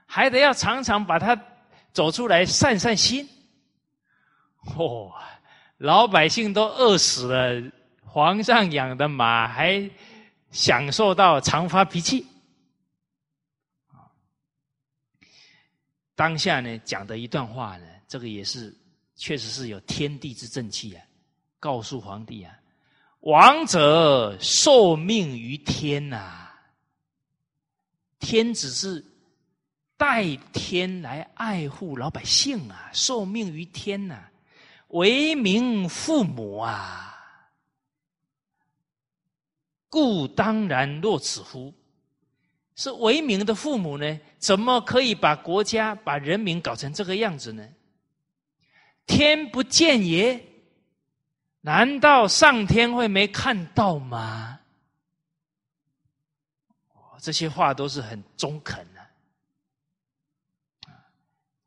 [0.08, 1.40] 还得要常常把它
[1.94, 3.30] 走出来散散心。
[4.64, 5.14] 嚯，
[5.78, 7.72] 老百姓都饿死了，
[8.04, 9.88] 皇上养的马还。
[10.52, 12.26] 享受到常发脾气，
[16.16, 18.74] 当下呢讲的一段话呢，这个也是
[19.16, 21.04] 确实是有天地之正气啊，
[21.60, 22.54] 告诉皇帝啊，
[23.22, 26.50] 王者受命于天呐，
[28.20, 29.04] 天只是
[29.98, 34.22] 代天来爱护老百姓啊，受命于天呐，
[34.90, 37.18] 为民父母啊，
[39.90, 41.74] 故当然若此乎？
[42.76, 44.20] 是为民的父母呢？
[44.38, 47.66] 怎么可以把国家、把人民搞成这个样子呢？
[49.06, 50.44] 天不见也？
[51.61, 54.60] 难道上天会没看到吗？
[57.19, 59.03] 这些话都是很中肯的。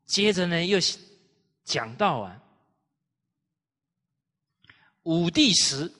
[0.05, 0.79] 接着呢，又
[1.65, 2.41] 讲到啊，
[5.03, 5.91] 武帝时，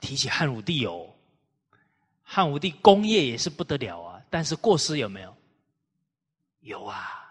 [0.00, 1.14] 提起汉武帝哦。
[2.22, 5.34] 汉武帝功业也是不得了啊，但是过失有没有？
[6.60, 7.25] 有啊。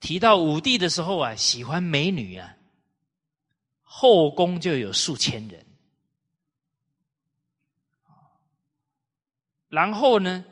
[0.00, 2.56] 提到武帝的时候啊，喜欢美女啊，
[3.82, 5.66] 后宫就有数千人。
[9.68, 10.44] 然后呢，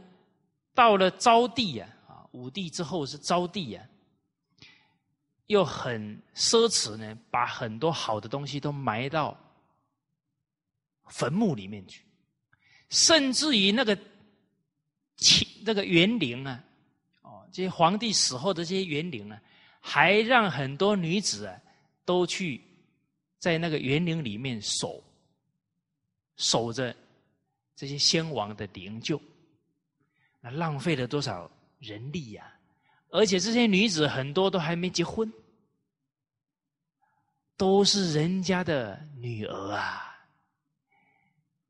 [0.75, 3.87] 到了昭帝啊，啊，武帝之后是昭帝啊，
[5.47, 9.39] 又很奢侈呢，把很多好的东西都埋到
[11.07, 12.05] 坟墓里面去。
[12.91, 13.99] 甚至于那个
[15.65, 16.63] 那个园林啊，
[17.57, 19.41] 这些皇帝死后的这些园林啊，
[19.81, 21.59] 还让很多女子啊
[22.05, 22.61] 都去
[23.39, 25.03] 在那个园林里面守
[26.37, 26.95] 守着
[27.75, 29.19] 这些先王的灵柩，
[30.43, 32.53] 那浪费了多少人力呀！
[33.09, 35.33] 而且这些女子很多都还没结婚，
[37.57, 40.15] 都是人家的女儿啊。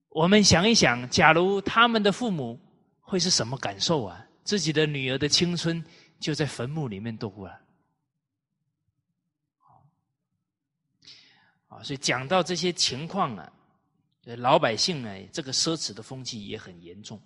[0.08, 2.58] 我们想一想，假如他们的父母
[3.00, 4.25] 会是什么感受啊？
[4.46, 5.84] 自己的女儿的青春
[6.18, 7.60] 就在坟墓里面度过了。
[11.66, 13.52] 啊，所以讲到这些情况啊，
[14.38, 17.20] 老百姓呢，这个奢侈的风气也很严重。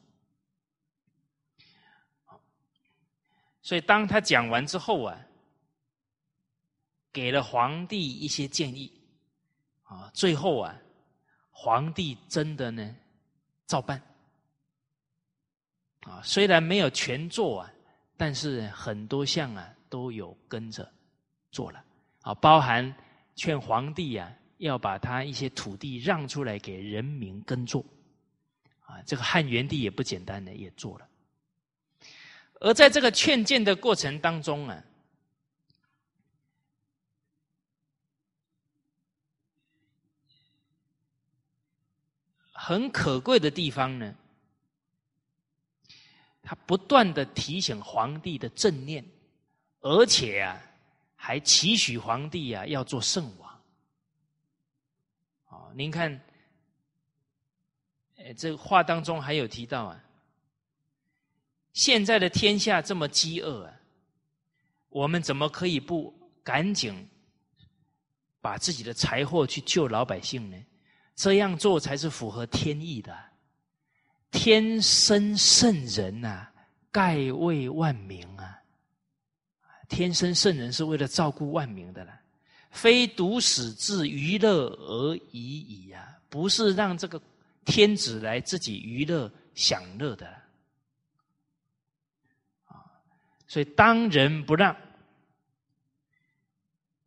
[3.62, 5.20] 所以当他讲完之后啊，
[7.12, 9.00] 给了皇帝一些建议，
[9.84, 10.74] 啊，最后啊。
[11.52, 12.96] 皇帝真的呢，
[13.66, 14.02] 照办
[16.00, 16.20] 啊！
[16.22, 17.72] 虽然没有全做啊，
[18.16, 20.90] 但是很多项啊都有跟着
[21.52, 21.84] 做了
[22.22, 22.94] 啊，包含
[23.34, 27.84] 劝皇帝啊要把他一些土地让出来给人民耕作
[28.80, 29.02] 啊。
[29.06, 31.08] 这个汉元帝也不简单的，也做了。
[32.60, 34.84] 而在这个劝谏的过程当中啊。
[42.62, 44.14] 很可贵的地方呢，
[46.50, 49.04] 他不断的提醒皇帝的正念，
[49.82, 50.60] 而且啊，
[51.14, 53.62] 还期许皇帝啊要做圣王。
[55.46, 56.20] 哦，您看，
[58.16, 60.04] 呃，这话当中还有提到啊，
[61.72, 63.72] 现在的天下这么饥饿啊，
[64.88, 66.12] 我们怎么可以不
[66.42, 67.08] 赶紧
[68.40, 70.56] 把自己的财货去救老百姓呢？
[71.14, 73.29] 这样做才是符合天意的。
[74.30, 76.48] 天生圣人呐，
[76.90, 78.58] 盖为万民啊。
[79.88, 82.20] 天生圣人是为了照顾万民的啦，
[82.70, 87.20] 非独使自娱乐而已矣呀，不是让这个
[87.64, 90.28] 天子来自己娱乐享乐的。
[92.66, 92.86] 啊，
[93.48, 94.72] 所以当仁不让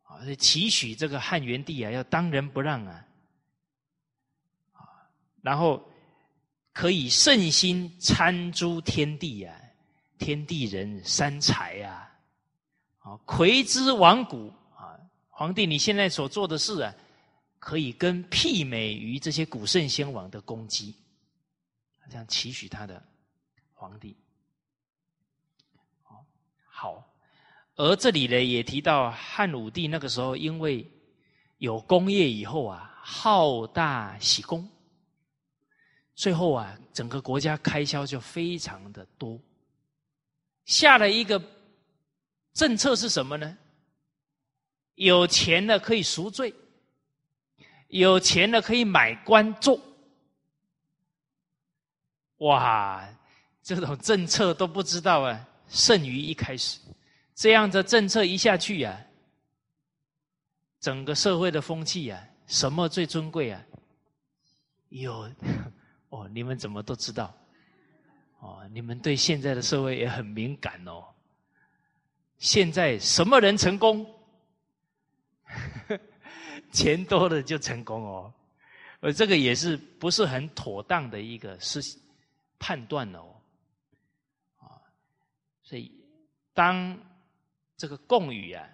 [0.02, 3.06] 啊，期许这个汉元帝啊，要当仁不让啊。
[5.40, 5.90] 然后
[6.74, 9.56] 可以圣心参诸天地啊，
[10.18, 12.12] 天地人三才啊，
[12.98, 14.98] 啊，魁之王古啊，
[15.30, 16.92] 皇帝你现在所做的事啊，
[17.60, 20.96] 可以跟媲美于这些古圣先王的功绩，
[22.10, 23.00] 这样期许他的
[23.72, 24.16] 皇帝。
[26.66, 27.06] 好，
[27.76, 30.84] 而这里呢也提到汉武帝那个时候，因为
[31.58, 34.68] 有功业以后啊，好大喜功。
[36.14, 39.38] 最后啊，整个国家开销就非常的多。
[40.64, 41.42] 下了一个
[42.52, 43.58] 政策是什么呢？
[44.94, 46.54] 有钱的可以赎罪，
[47.88, 49.80] 有钱的可以买官做。
[52.38, 53.04] 哇，
[53.60, 56.78] 这种政策都不知道啊，胜于一开始。
[57.34, 59.04] 这样的政策一下去呀，
[60.78, 63.60] 整个社会的风气啊，什么最尊贵啊？
[64.90, 65.28] 有。
[66.14, 67.34] 哦，你们怎么都知道？
[68.38, 71.04] 哦，你们对现在的社会也很敏感哦。
[72.38, 74.06] 现在什么人成功？
[76.70, 78.32] 钱多的就成功哦，
[79.00, 81.80] 而这个也是不是很妥当的一个是
[82.58, 83.34] 判断哦，
[84.58, 84.78] 啊，
[85.62, 85.92] 所以
[86.52, 86.96] 当
[87.76, 88.68] 这个贡宇啊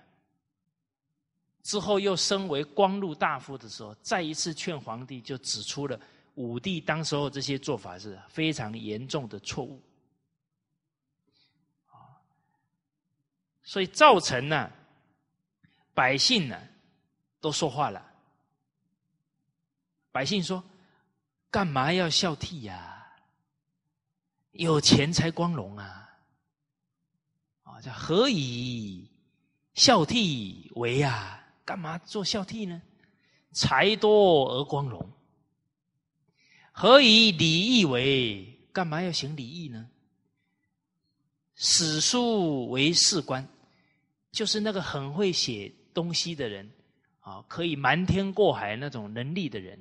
[1.62, 6.00] 之后又升为光禄大夫的时候，再一次劝皇帝，就指出了
[6.40, 9.82] 武帝当时候这些做法是非常严重的错误，
[11.86, 12.16] 啊，
[13.62, 14.70] 所以造成呢
[15.92, 16.58] 百姓呢。
[17.42, 18.06] 都说话了，
[20.12, 20.62] 百姓说
[21.50, 23.16] ：“干嘛要孝悌呀？
[24.50, 26.18] 有钱才光荣啊！
[27.62, 29.10] 啊，叫何以
[29.72, 31.42] 孝悌为啊？
[31.64, 32.82] 干嘛做孝悌呢？
[33.52, 35.10] 财多而光荣。
[36.80, 38.58] 何以礼义为？
[38.72, 39.86] 干嘛要行礼义呢？
[41.54, 43.46] 史书为士官，
[44.32, 46.70] 就是那个很会写东西的人。”
[47.20, 49.78] 啊，可以瞒天过海那种能力的人，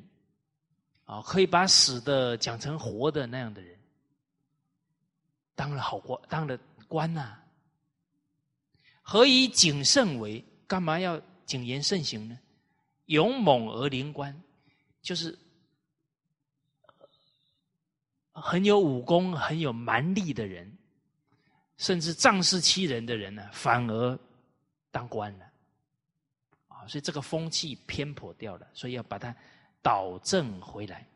[1.05, 3.79] 啊，可以把死的讲成活的那样的人，
[5.55, 6.59] 当了好官，当了
[6.89, 7.39] 官呐。
[9.01, 10.43] 何以谨慎为？
[10.67, 12.37] 干嘛要谨言慎行呢？
[13.05, 14.37] 勇猛而灵官，
[15.01, 15.39] 就是
[18.41, 20.71] 很有武功、很有蛮力的人，
[21.77, 24.19] 甚至仗势欺人的人呢，反而
[24.91, 25.45] 当官了
[26.67, 26.87] 啊。
[26.87, 29.35] 所以这个风气偏颇掉了，所以要把它
[29.81, 31.07] 导正回来，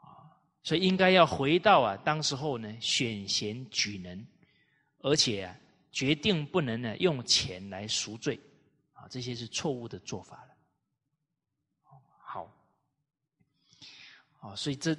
[0.00, 0.30] 啊，
[0.62, 4.26] 所以应该要回到啊，当时候呢选贤举能，
[4.98, 5.56] 而且啊
[5.90, 8.38] 决定不能呢用钱来赎罪，
[8.92, 10.54] 啊，这些是错误的做法了。
[12.20, 12.52] 好，
[14.40, 14.96] 啊，所以这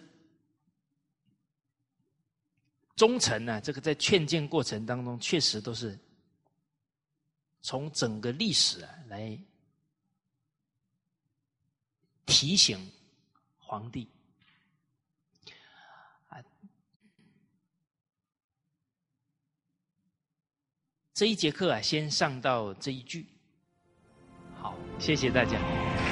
[2.95, 5.97] 忠臣呢，这个在劝谏过程当中，确实都是。
[7.61, 9.35] 从整个历史啊来
[12.27, 12.91] 提醒
[13.57, 14.07] 皇帝
[16.29, 16.37] 啊，
[21.11, 23.25] 这一节课啊，先上到这一句。
[24.53, 26.04] 好，谢谢大家。